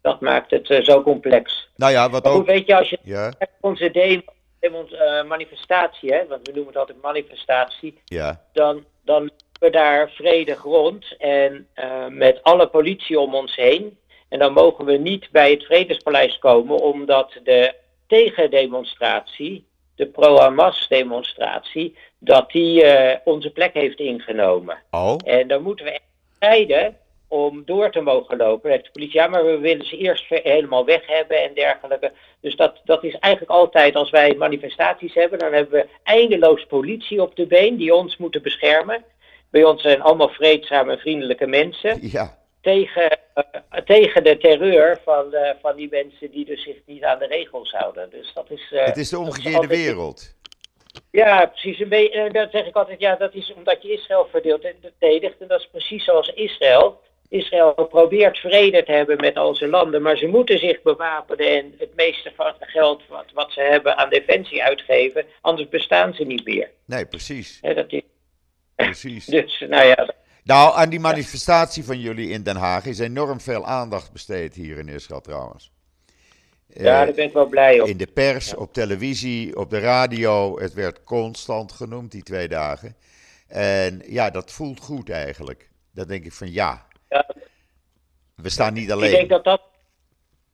[0.01, 1.69] dat maakt het zo complex.
[1.75, 2.45] Nou ja, wat ook...
[2.45, 3.33] weet je, als je ja.
[3.59, 4.21] onze demo
[4.61, 8.41] uh, manifestatie, hè, want we noemen het altijd manifestatie, ja.
[8.53, 13.97] dan, dan we daar vredig rond en uh, met alle politie om ons heen.
[14.29, 17.73] En dan mogen we niet bij het Vredespaleis komen, omdat de
[18.07, 24.77] tegendemonstratie, de pro-Hamas demonstratie, dat die uh, onze plek heeft ingenomen.
[24.91, 25.15] Oh.
[25.23, 26.03] En dan moeten we echt
[27.31, 28.61] om door te mogen lopen.
[28.61, 32.11] Dan heeft de politie, ja, maar we willen ze eerst helemaal weg hebben en dergelijke.
[32.41, 37.21] Dus dat, dat is eigenlijk altijd, als wij manifestaties hebben, dan hebben we eindeloos politie
[37.21, 39.03] op de been die ons moeten beschermen.
[39.49, 41.99] Bij ons zijn allemaal vreedzame en vriendelijke mensen.
[42.11, 42.39] Ja.
[42.61, 47.19] Tegen, uh, tegen de terreur van, uh, van die mensen die dus zich niet aan
[47.19, 48.09] de regels houden.
[48.09, 50.35] Dus dat is, uh, Het is de omgekeerde wereld.
[51.11, 51.87] Ja, precies.
[51.87, 55.39] Beetje, dat zeg ik altijd, ja, dat is omdat je Israël verdeelt en verdedigt.
[55.39, 56.99] En dat is precies zoals Israël
[57.31, 61.75] Israël probeert vrede te hebben met al zijn landen, maar ze moeten zich bewapenen en
[61.77, 66.23] het meeste van het geld wat, wat ze hebben aan defensie uitgeven, anders bestaan ze
[66.23, 66.69] niet meer.
[66.85, 67.59] Nee, precies.
[67.61, 68.01] dat is...
[68.75, 69.25] Precies.
[69.37, 70.13] dus, nou ja.
[70.43, 74.77] Nou, aan die manifestatie van jullie in Den Haag is enorm veel aandacht besteed hier
[74.77, 75.71] in Israël trouwens.
[76.67, 77.87] Ja, daar ben ik wel blij op.
[77.87, 80.59] In de pers, op televisie, op de radio.
[80.59, 82.95] Het werd constant genoemd die twee dagen.
[83.47, 85.69] En ja, dat voelt goed eigenlijk.
[85.93, 86.89] Dan denk ik van ja.
[87.11, 87.25] Ja.
[88.35, 89.11] We staan niet alleen.
[89.11, 89.61] Ik denk dat dat.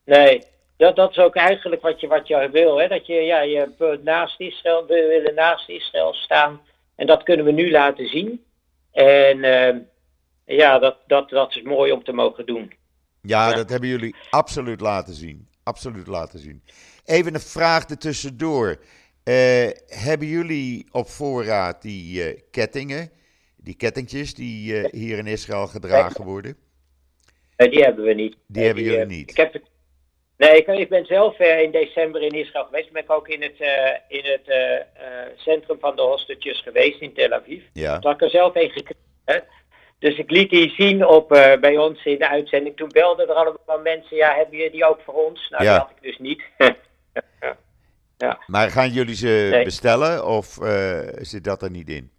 [0.06, 0.44] Nee,
[0.78, 2.78] dat, dat is ook eigenlijk wat je, wat je wil.
[2.78, 2.88] Hè?
[2.88, 6.62] Dat je, ja, je naast Israël, we willen naast Israël staan.
[6.96, 8.46] En dat kunnen we nu laten zien.
[8.92, 9.76] En uh,
[10.58, 12.74] ja, dat, dat, dat is mooi om te mogen doen.
[13.22, 15.48] Ja, dat hebben jullie absoluut laten zien.
[15.64, 16.64] Absoluut laten zien.
[17.06, 18.80] Even een vraag ertussendoor.
[19.24, 23.12] Uh, hebben jullie op voorraad die uh, kettingen,
[23.68, 26.58] die kettingjes die uh, hier in Israël gedragen worden?
[27.58, 28.36] Nee, die hebben we niet.
[28.48, 29.30] Die hebben jullie niet?
[29.30, 29.62] Ik heb,
[30.38, 32.92] nee, ik, ik ben zelf in december in Israël geweest.
[32.92, 33.60] Ben ik ook in het,
[34.08, 34.48] in het
[35.36, 37.64] centrum van de hostetjes geweest in Tel Aviv.
[37.74, 38.00] Ja.
[38.00, 39.56] Toen had ik er zelf een gekregen.
[40.00, 42.78] Dus ik liet die zien op, uh, bij ons in de uitzending.
[42.78, 45.50] Toen belden er allemaal mensen, ja, hebben jullie die ook voor ons?
[45.50, 45.72] Nou, ja.
[45.72, 46.42] die had ik dus niet.
[48.18, 48.40] ja.
[48.48, 52.12] Maar gaan jullie ze bestellen of uh, zit dat er niet in?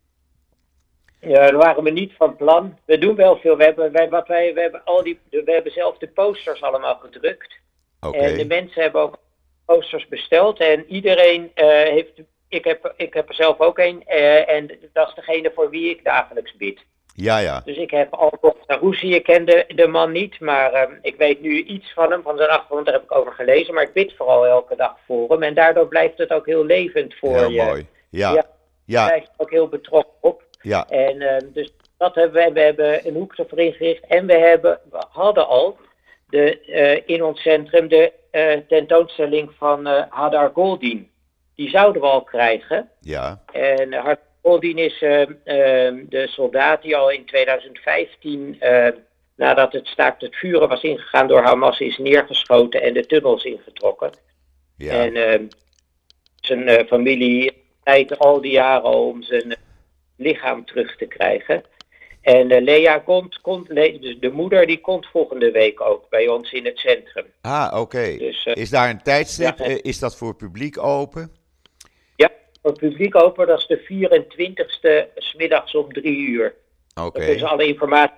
[1.20, 2.78] Ja, daar waren we niet van plan.
[2.84, 3.56] We doen wel veel.
[3.56, 6.94] We hebben, wij, wat wij, we hebben, al die, we hebben zelf de posters allemaal
[6.94, 7.56] gedrukt.
[8.00, 8.20] Okay.
[8.20, 9.18] En de mensen hebben ook
[9.64, 10.60] posters besteld.
[10.60, 12.12] En iedereen uh, heeft.
[12.48, 14.06] Ik heb, ik heb er zelf ook een.
[14.46, 16.84] en dat is degene voor wie ik dagelijks bid.
[17.20, 17.60] Ja, ja.
[17.64, 21.62] Dus ik heb al Sarusi, ik kende de man niet, maar uh, ik weet nu
[21.62, 23.74] iets van hem, van zijn achtergrond, daar heb ik over gelezen.
[23.74, 27.14] Maar ik bid vooral elke dag voor hem en daardoor blijft het ook heel levend
[27.14, 27.62] voor heel je.
[27.62, 28.32] mooi, ja.
[28.32, 28.44] ja.
[28.84, 29.06] ja.
[29.06, 30.42] blijft ook heel betrokken op.
[30.60, 30.88] Ja.
[30.88, 34.80] En uh, dus dat hebben we, we hebben een hoek ervoor ingericht en we, hebben,
[34.90, 35.76] we hadden al
[36.28, 38.12] de, uh, in ons centrum de
[38.68, 41.10] tentoonstelling van Hadar Goldin.
[41.54, 42.90] Die zouden we al krijgen.
[43.00, 43.42] Ja.
[43.52, 45.26] En Hart Goldin is uh,
[46.08, 48.96] de soldaat die al in 2015, uh, ehm,
[49.36, 54.10] nadat het staakt het vuren was ingegaan door Hamas, is neergeschoten en de tunnels ingetrokken.
[54.76, 54.92] Ja.
[54.92, 55.44] En ehm,
[56.40, 57.52] zijn eh, familie
[57.84, 59.56] leidt al die jaren om zijn
[60.18, 61.62] lichaam terug te krijgen.
[62.20, 66.52] En uh, Lea komt, komt dus de moeder die komt volgende week ook bij ons
[66.52, 67.24] in het centrum.
[67.40, 68.16] Ah, oké.
[68.16, 69.58] Dus, is daar een tijdstip?
[69.60, 71.38] is dat voor publiek open?
[72.62, 73.46] voor het publiek open.
[73.46, 76.54] Dat is de 24ste smiddags om drie uur.
[76.94, 77.06] Oké.
[77.06, 77.26] Okay.
[77.26, 78.16] Dus alle informatie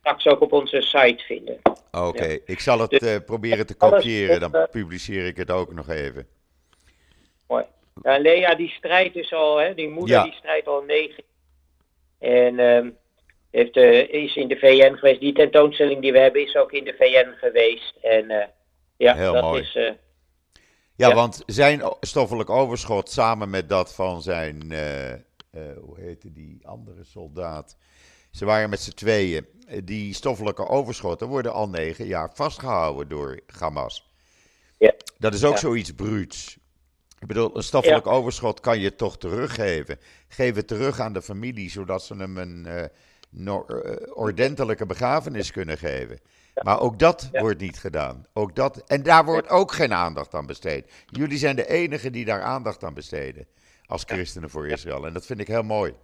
[0.00, 1.58] straks ook op onze site vinden.
[1.90, 5.72] Oké, ik zal het dus, uh, proberen te kopiëren, dan eh, publiceer ik het ook
[5.74, 6.26] nog even.
[7.46, 7.64] Mooi.
[8.02, 10.22] Ja, Lea die strijdt dus al, hè, die moeder ja.
[10.22, 11.22] die strijdt al negen.
[12.18, 12.96] En um,
[13.50, 15.20] heeft, uh, is in de VN geweest.
[15.20, 17.94] Die tentoonstelling die we hebben is ook in de VN geweest.
[18.02, 18.50] En
[18.96, 19.60] ja, Heel dat mooi.
[19.62, 19.78] is
[20.94, 24.72] ja, want zijn stoffelijk overschot samen met dat van zijn,
[25.80, 27.76] hoe heette die andere soldaat?
[28.30, 29.46] Ze waren met z'n tweeën.
[29.84, 34.12] Die stoffelijke overschotten worden al negen jaar vastgehouden door Hamas.
[34.78, 34.92] Ja.
[35.18, 36.58] Dat is ook zoiets bruuts.
[37.20, 39.98] Ik bedoel, een stoffelijk overschot kan je toch teruggeven.
[40.28, 43.66] Geef het terug aan de familie, zodat ze hem een uh,
[44.14, 46.20] ordentelijke begrafenis kunnen geven.
[46.62, 48.26] Maar ook dat wordt niet gedaan.
[48.32, 50.92] Ook dat, en daar wordt ook geen aandacht aan besteed.
[51.06, 53.46] Jullie zijn de enigen die daar aandacht aan besteden.
[53.86, 55.06] Als christenen voor Israël.
[55.06, 55.94] En dat vind ik heel mooi.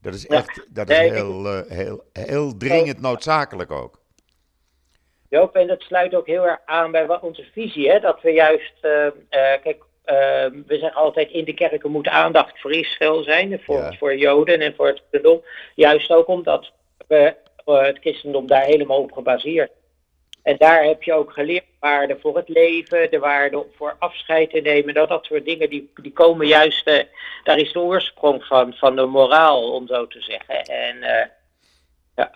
[0.00, 4.02] Dat is echt dat is heel, uh, heel, heel dringend noodzakelijk ook.
[5.28, 7.90] Joop, en dat sluit ook heel erg aan bij onze visie.
[7.90, 8.00] Hè?
[8.00, 8.74] Dat we juist,
[9.62, 13.60] kijk, we zeggen altijd in de kerken moet aandacht voor Israël zijn.
[13.64, 13.92] Voor, ja.
[13.92, 15.42] voor Joden en voor het christendom.
[15.74, 16.72] Juist ook omdat
[17.06, 17.34] we
[17.64, 19.70] het christendom daar helemaal op gebaseerd.
[20.44, 24.60] En daar heb je ook geleerd waarden voor het leven, de waarde voor afscheid te
[24.60, 24.94] nemen.
[24.94, 27.02] Dat, dat soort dingen, die, die komen juist, uh,
[27.44, 30.62] daar is de oorsprong van, van de moraal, om zo te zeggen.
[30.62, 31.24] En uh,
[32.16, 32.30] ja.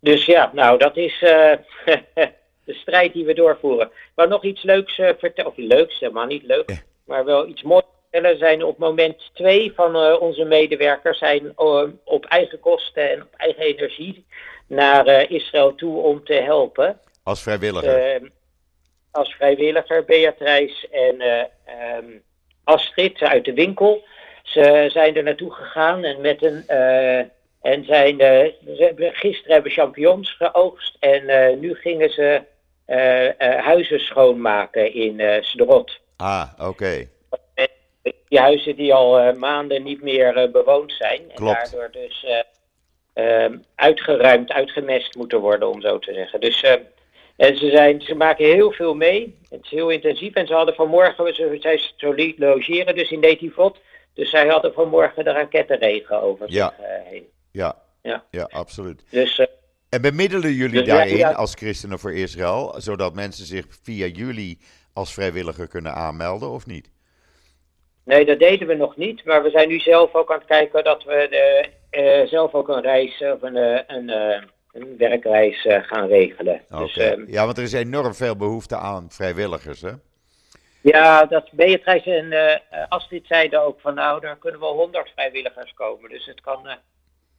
[0.00, 1.52] Dus ja, nou, dat is uh,
[2.72, 3.90] de strijd die we doorvoeren.
[4.14, 8.36] Maar nog iets leuks vertellen, of leuks, helemaal niet leuk, maar wel iets moois er
[8.36, 13.34] zijn op moment twee van uh, onze medewerkers zijn uh, op eigen kosten en op
[13.36, 14.24] eigen energie
[14.66, 17.00] naar uh, Israël toe om te helpen.
[17.22, 18.30] Als vrijwilliger?
[19.12, 21.22] als vrijwilliger, Beatrice en
[21.96, 22.22] um,
[22.64, 24.04] Astrid uit de winkel.
[24.42, 26.66] Ze zijn er naartoe gegaan en met een...
[27.60, 32.42] en zijn, ze, gisteren hebben champignons geoogst en nu gingen ze
[33.38, 35.98] huizen schoonmaken in uh, Sderot.
[36.16, 37.08] Ah, oké
[38.28, 41.20] die huizen die al maanden niet meer bewoond zijn.
[41.34, 41.72] Klopt.
[41.72, 42.26] En daardoor dus
[43.14, 46.40] uh, uitgeruimd, uitgemest moeten worden, om zo te zeggen.
[46.40, 46.62] Dus
[47.40, 49.38] en ze, zijn, ze maken heel veel mee.
[49.48, 50.34] Het is heel intensief.
[50.34, 53.78] En ze hadden vanmorgen, ze, zij solide logeren dus in Netivot.
[54.14, 56.74] Dus zij hadden vanmorgen de rakettenregen over ja.
[56.76, 57.28] zich heen.
[57.52, 57.76] Ja.
[58.02, 58.24] Ja.
[58.30, 59.02] ja, absoluut.
[59.10, 59.46] Dus...
[59.90, 61.34] En bemiddelen jullie daarin ja, ja.
[61.34, 64.58] als christenen voor Israël, zodat mensen zich via jullie
[64.92, 66.90] als vrijwilliger kunnen aanmelden, of niet?
[68.04, 69.24] Nee, dat deden we nog niet.
[69.24, 71.26] Maar we zijn nu zelf ook aan het kijken dat we
[71.90, 73.56] de, zelf ook een reis of een,
[73.94, 74.08] een,
[74.72, 76.60] een werkreis gaan regelen.
[76.68, 79.92] Dus, ehm, ja, want er is enorm veel behoefte aan vrijwilligers, hè?
[80.80, 85.74] Ja, dat Beatrice en uh, Astrid zeiden ook van nou, daar kunnen wel honderd vrijwilligers
[85.74, 86.10] komen.
[86.10, 86.68] Dus het kan.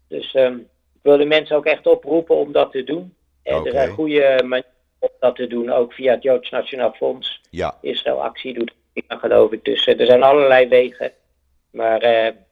[0.07, 0.67] Dus um, ik
[1.01, 3.15] wil de mensen ook echt oproepen om dat te doen.
[3.43, 7.41] En er zijn goede manieren om dat te doen, ook via het Joods Nationaal Fonds.
[7.49, 7.77] Ja.
[7.81, 8.73] Israël Actie doet
[9.07, 9.65] dat, geloof ik.
[9.65, 11.11] Dus er zijn allerlei wegen.
[11.71, 12.01] Maar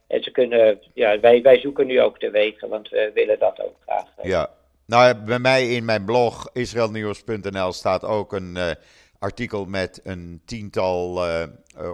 [0.08, 3.62] en ze kunnen, ja, wij, wij zoeken nu ook de wegen, want we willen dat
[3.62, 4.06] ook graag.
[4.22, 4.50] Ja.
[4.86, 8.58] Nou, bij mij in mijn blog israelnieuws.nl staat ook een
[9.20, 11.44] artikel met een tiental uh,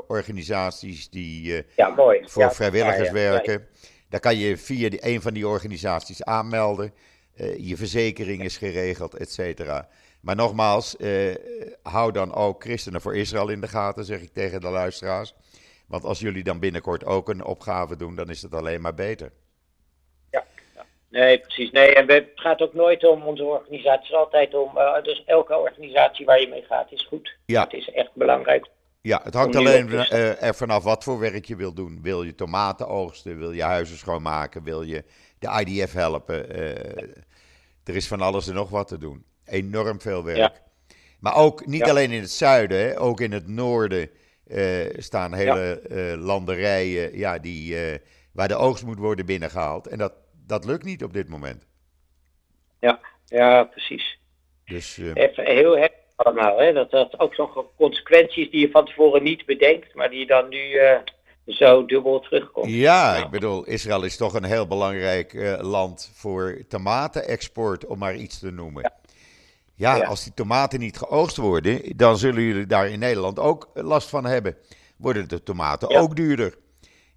[0.08, 2.20] organisaties die uh, ja, mooi.
[2.24, 3.68] voor vrijwilligers werken.
[4.10, 6.94] Daar kan je via die, een van die organisaties aanmelden.
[7.58, 9.88] je verzekering is geregeld, et cetera.
[10.22, 10.96] Maar nogmaals,
[11.84, 15.36] hou dan ook Christenen voor Israël in de gaten, zeg ik tegen de luisteraars.
[15.88, 19.32] Want als jullie dan binnenkort ook een opgave doen, dan is het alleen maar beter.
[21.16, 21.72] Nee, precies.
[21.72, 24.00] Nee, en het gaat ook nooit om onze organisatie.
[24.00, 27.36] Het is altijd om, uh, dus elke organisatie waar je mee gaat is goed.
[27.46, 27.64] Ja.
[27.64, 28.68] Het is echt belangrijk.
[29.06, 32.00] Ja, het hangt alleen uh, er vanaf wat voor werk je wil doen.
[32.02, 33.38] Wil je tomaten oogsten?
[33.38, 34.64] Wil je huizen schoonmaken?
[34.64, 35.04] Wil je
[35.40, 36.60] de IDF helpen?
[36.60, 36.70] Uh,
[37.84, 39.26] er is van alles en nog wat te doen.
[39.46, 40.38] Enorm veel werk.
[40.38, 40.54] Ja.
[41.20, 44.10] Maar ook niet alleen in het zuiden, hè, ook in het noorden
[44.98, 46.18] staan hele ja.
[46.18, 47.78] landerijen ja, die,
[48.32, 49.88] waar de oogst moet worden binnengehaald.
[49.88, 50.14] En dat,
[50.46, 51.66] dat lukt niet op dit moment.
[52.80, 54.20] Ja, ja precies.
[54.66, 54.98] Dus.
[54.98, 56.58] Even heel heftig allemaal.
[56.58, 56.74] Hè?
[56.74, 60.72] Dat dat ook zo'n consequenties die je van tevoren niet bedenkt, maar die dan nu
[60.72, 60.98] uh,
[61.46, 62.70] zo dubbel terugkomt.
[62.70, 68.16] Ja, ik bedoel, Israël is toch een heel belangrijk uh, land voor tomatenexport, om maar
[68.16, 68.82] iets te noemen.
[68.82, 68.94] Ja.
[69.78, 73.70] Ja, ja, als die tomaten niet geoogst worden, dan zullen jullie daar in Nederland ook
[73.74, 74.58] last van hebben.
[74.98, 76.00] Worden de tomaten ja.
[76.00, 76.56] ook duurder?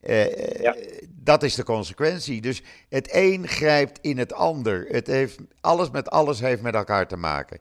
[0.02, 0.76] Uh, ja.
[1.10, 2.40] Dat is de consequentie.
[2.40, 4.86] Dus het een grijpt in het ander.
[4.88, 7.60] Het heeft, alles met alles heeft met elkaar te maken.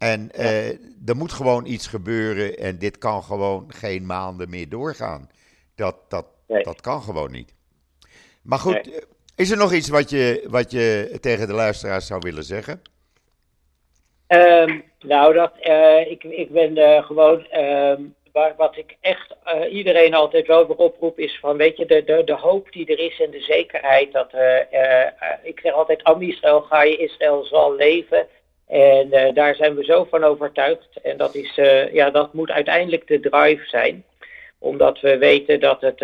[0.00, 0.68] En uh,
[1.06, 5.30] er moet gewoon iets gebeuren en dit kan gewoon geen maanden meer doorgaan.
[5.74, 6.62] Dat, dat, nee.
[6.62, 7.54] dat kan gewoon niet.
[8.42, 9.00] Maar goed, nee.
[9.36, 12.82] is er nog iets wat je, wat je tegen de luisteraars zou willen zeggen?
[14.28, 17.46] Um, nou, dat, uh, ik, ik ben gewoon
[18.32, 19.34] waar, wat ik echt
[19.70, 22.98] iedereen altijd wel weer oproep is van, weet je, de, de, de hoop die er
[22.98, 24.32] is en de zekerheid dat,
[25.42, 28.28] ik zeg altijd, Am Israël ga je, Israël zal leven.
[28.70, 30.88] En daar zijn we zo van overtuigd.
[31.02, 31.54] En dat, is,
[31.92, 34.04] ja, dat moet uiteindelijk de drive zijn.
[34.58, 35.98] Omdat we weten dat, het,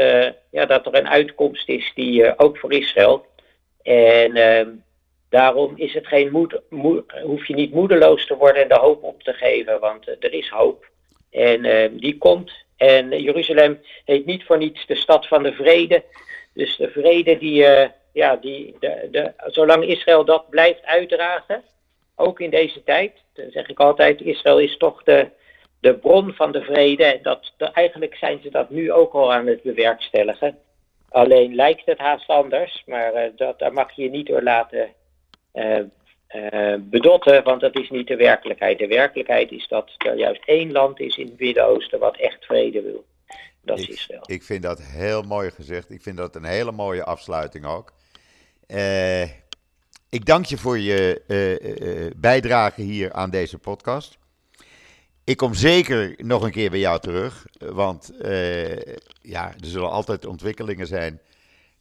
[0.50, 3.26] ja, dat er een uitkomst is die ook voor Israël.
[3.82, 4.68] En ehm,
[5.28, 6.60] daarom is het geen moed,
[7.22, 10.48] hoef je niet moedeloos te worden en de hoop op te geven, want er is
[10.48, 10.86] hoop.
[11.30, 12.52] En uh, die komt.
[12.76, 16.02] En Jeruzalem heet niet voor niets de stad van de vrede.
[16.54, 17.66] Dus de vrede die,
[18.12, 21.62] ja, die de, de, zolang Israël dat blijft uitdragen,
[22.16, 25.28] ook in deze tijd, dan zeg ik altijd, Israël is toch de,
[25.80, 27.04] de bron van de vrede.
[27.04, 30.58] En dat, de, eigenlijk zijn ze dat nu ook al aan het bewerkstelligen.
[31.08, 34.88] Alleen lijkt het haast anders, maar uh, dat, daar mag je je niet door laten
[35.54, 35.78] uh,
[36.34, 38.78] uh, bedotten, want dat is niet de werkelijkheid.
[38.78, 42.82] De werkelijkheid is dat er juist één land is in het Midden-Oosten wat echt vrede
[42.82, 43.04] wil.
[43.60, 44.22] Dat ik, is Israël.
[44.26, 45.90] Ik vind dat heel mooi gezegd.
[45.90, 47.92] Ik vind dat een hele mooie afsluiting ook.
[48.68, 49.22] Uh,
[50.16, 54.18] ik dank je voor je uh, bijdrage hier aan deze podcast.
[55.24, 58.12] Ik kom zeker nog een keer bij jou terug, want
[59.20, 61.20] ja, er zullen altijd ontwikkelingen zijn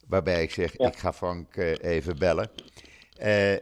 [0.08, 0.86] waarbij ik zeg, ja.
[0.86, 2.50] ik ga Frank even bellen.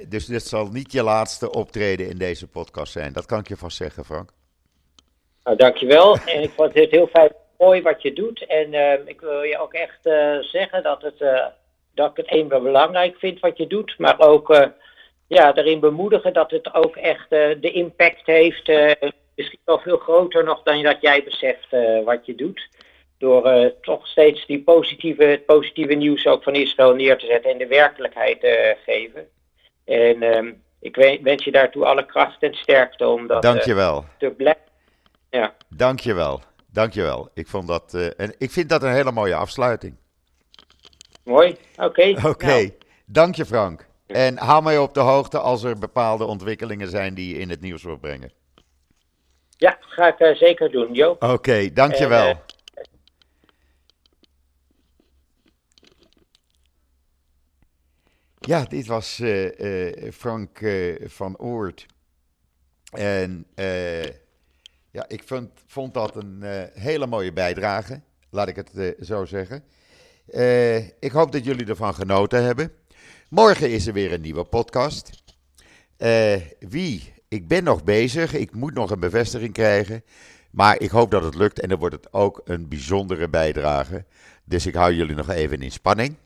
[0.09, 3.13] Dus dit zal niet je laatste optreden in deze podcast zijn.
[3.13, 4.31] Dat kan ik je vast zeggen, Frank.
[5.45, 6.17] Nou, dankjewel.
[6.35, 8.47] en ik vond het heel fijn, mooi wat je doet.
[8.47, 10.03] En ik wil je ook echt
[10.41, 11.21] zeggen dat, het,
[11.95, 13.95] dat ik het een wel belangrijk vind wat je doet.
[13.99, 14.71] Maar ook
[15.27, 18.69] ja, erin bemoedigen dat het ook echt de impact heeft.
[19.35, 21.69] misschien wel veel groter nog dan dat jij beseft
[22.05, 22.69] wat je doet.
[23.19, 27.59] Door toch steeds die positieve, het positieve nieuws ook van Israël neer te zetten en
[27.59, 29.29] de werkelijkheid te geven.
[29.85, 34.05] En um, ik wens je daartoe alle kracht en sterkte om dat Dankjewel.
[34.19, 34.63] Te blijven.
[35.31, 35.55] Ja.
[35.69, 36.41] Dankjewel.
[36.73, 37.31] Dankjewel.
[37.35, 39.97] Ik, vond dat, uh, en ik vind dat een hele mooie afsluiting.
[41.25, 41.85] Mooi, oké.
[41.85, 42.13] Okay.
[42.13, 42.63] Oké, okay.
[42.63, 42.73] nou.
[43.05, 43.87] dank je Frank.
[44.07, 47.61] En hou mij op de hoogte als er bepaalde ontwikkelingen zijn die je in het
[47.61, 48.33] nieuws wil brengen.
[49.57, 51.23] Ja, ga ik uh, zeker doen, Joop.
[51.23, 52.27] Oké, okay, dankjewel.
[52.27, 52.43] En,
[58.41, 60.59] Ja, dit was uh, uh, Frank
[61.05, 61.87] van Oort.
[62.93, 63.47] En
[64.91, 66.43] Ja, ik vond, vond dat een
[66.75, 68.01] hele mooie bijdrage,
[68.31, 69.65] laat ik het zo zeggen.
[70.99, 72.73] Ik hoop dat jullie ervan genoten hebben.
[73.29, 75.23] Morgen is er weer een nieuwe podcast.
[76.59, 77.13] wie?
[77.29, 78.35] Ik ben nog bezig.
[78.35, 80.05] Ik moet nog een bevestiging krijgen.
[80.51, 84.05] Maar ik hoop dat het lukt en dan wordt het ook een bijzondere bijdrage.
[84.45, 86.17] Dus ik hou jullie nog even in spanning.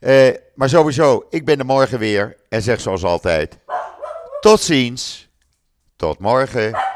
[0.00, 3.58] Uh, maar sowieso, ik ben er morgen weer en zeg zoals altijd:
[4.40, 5.28] tot ziens,
[5.96, 6.91] tot morgen.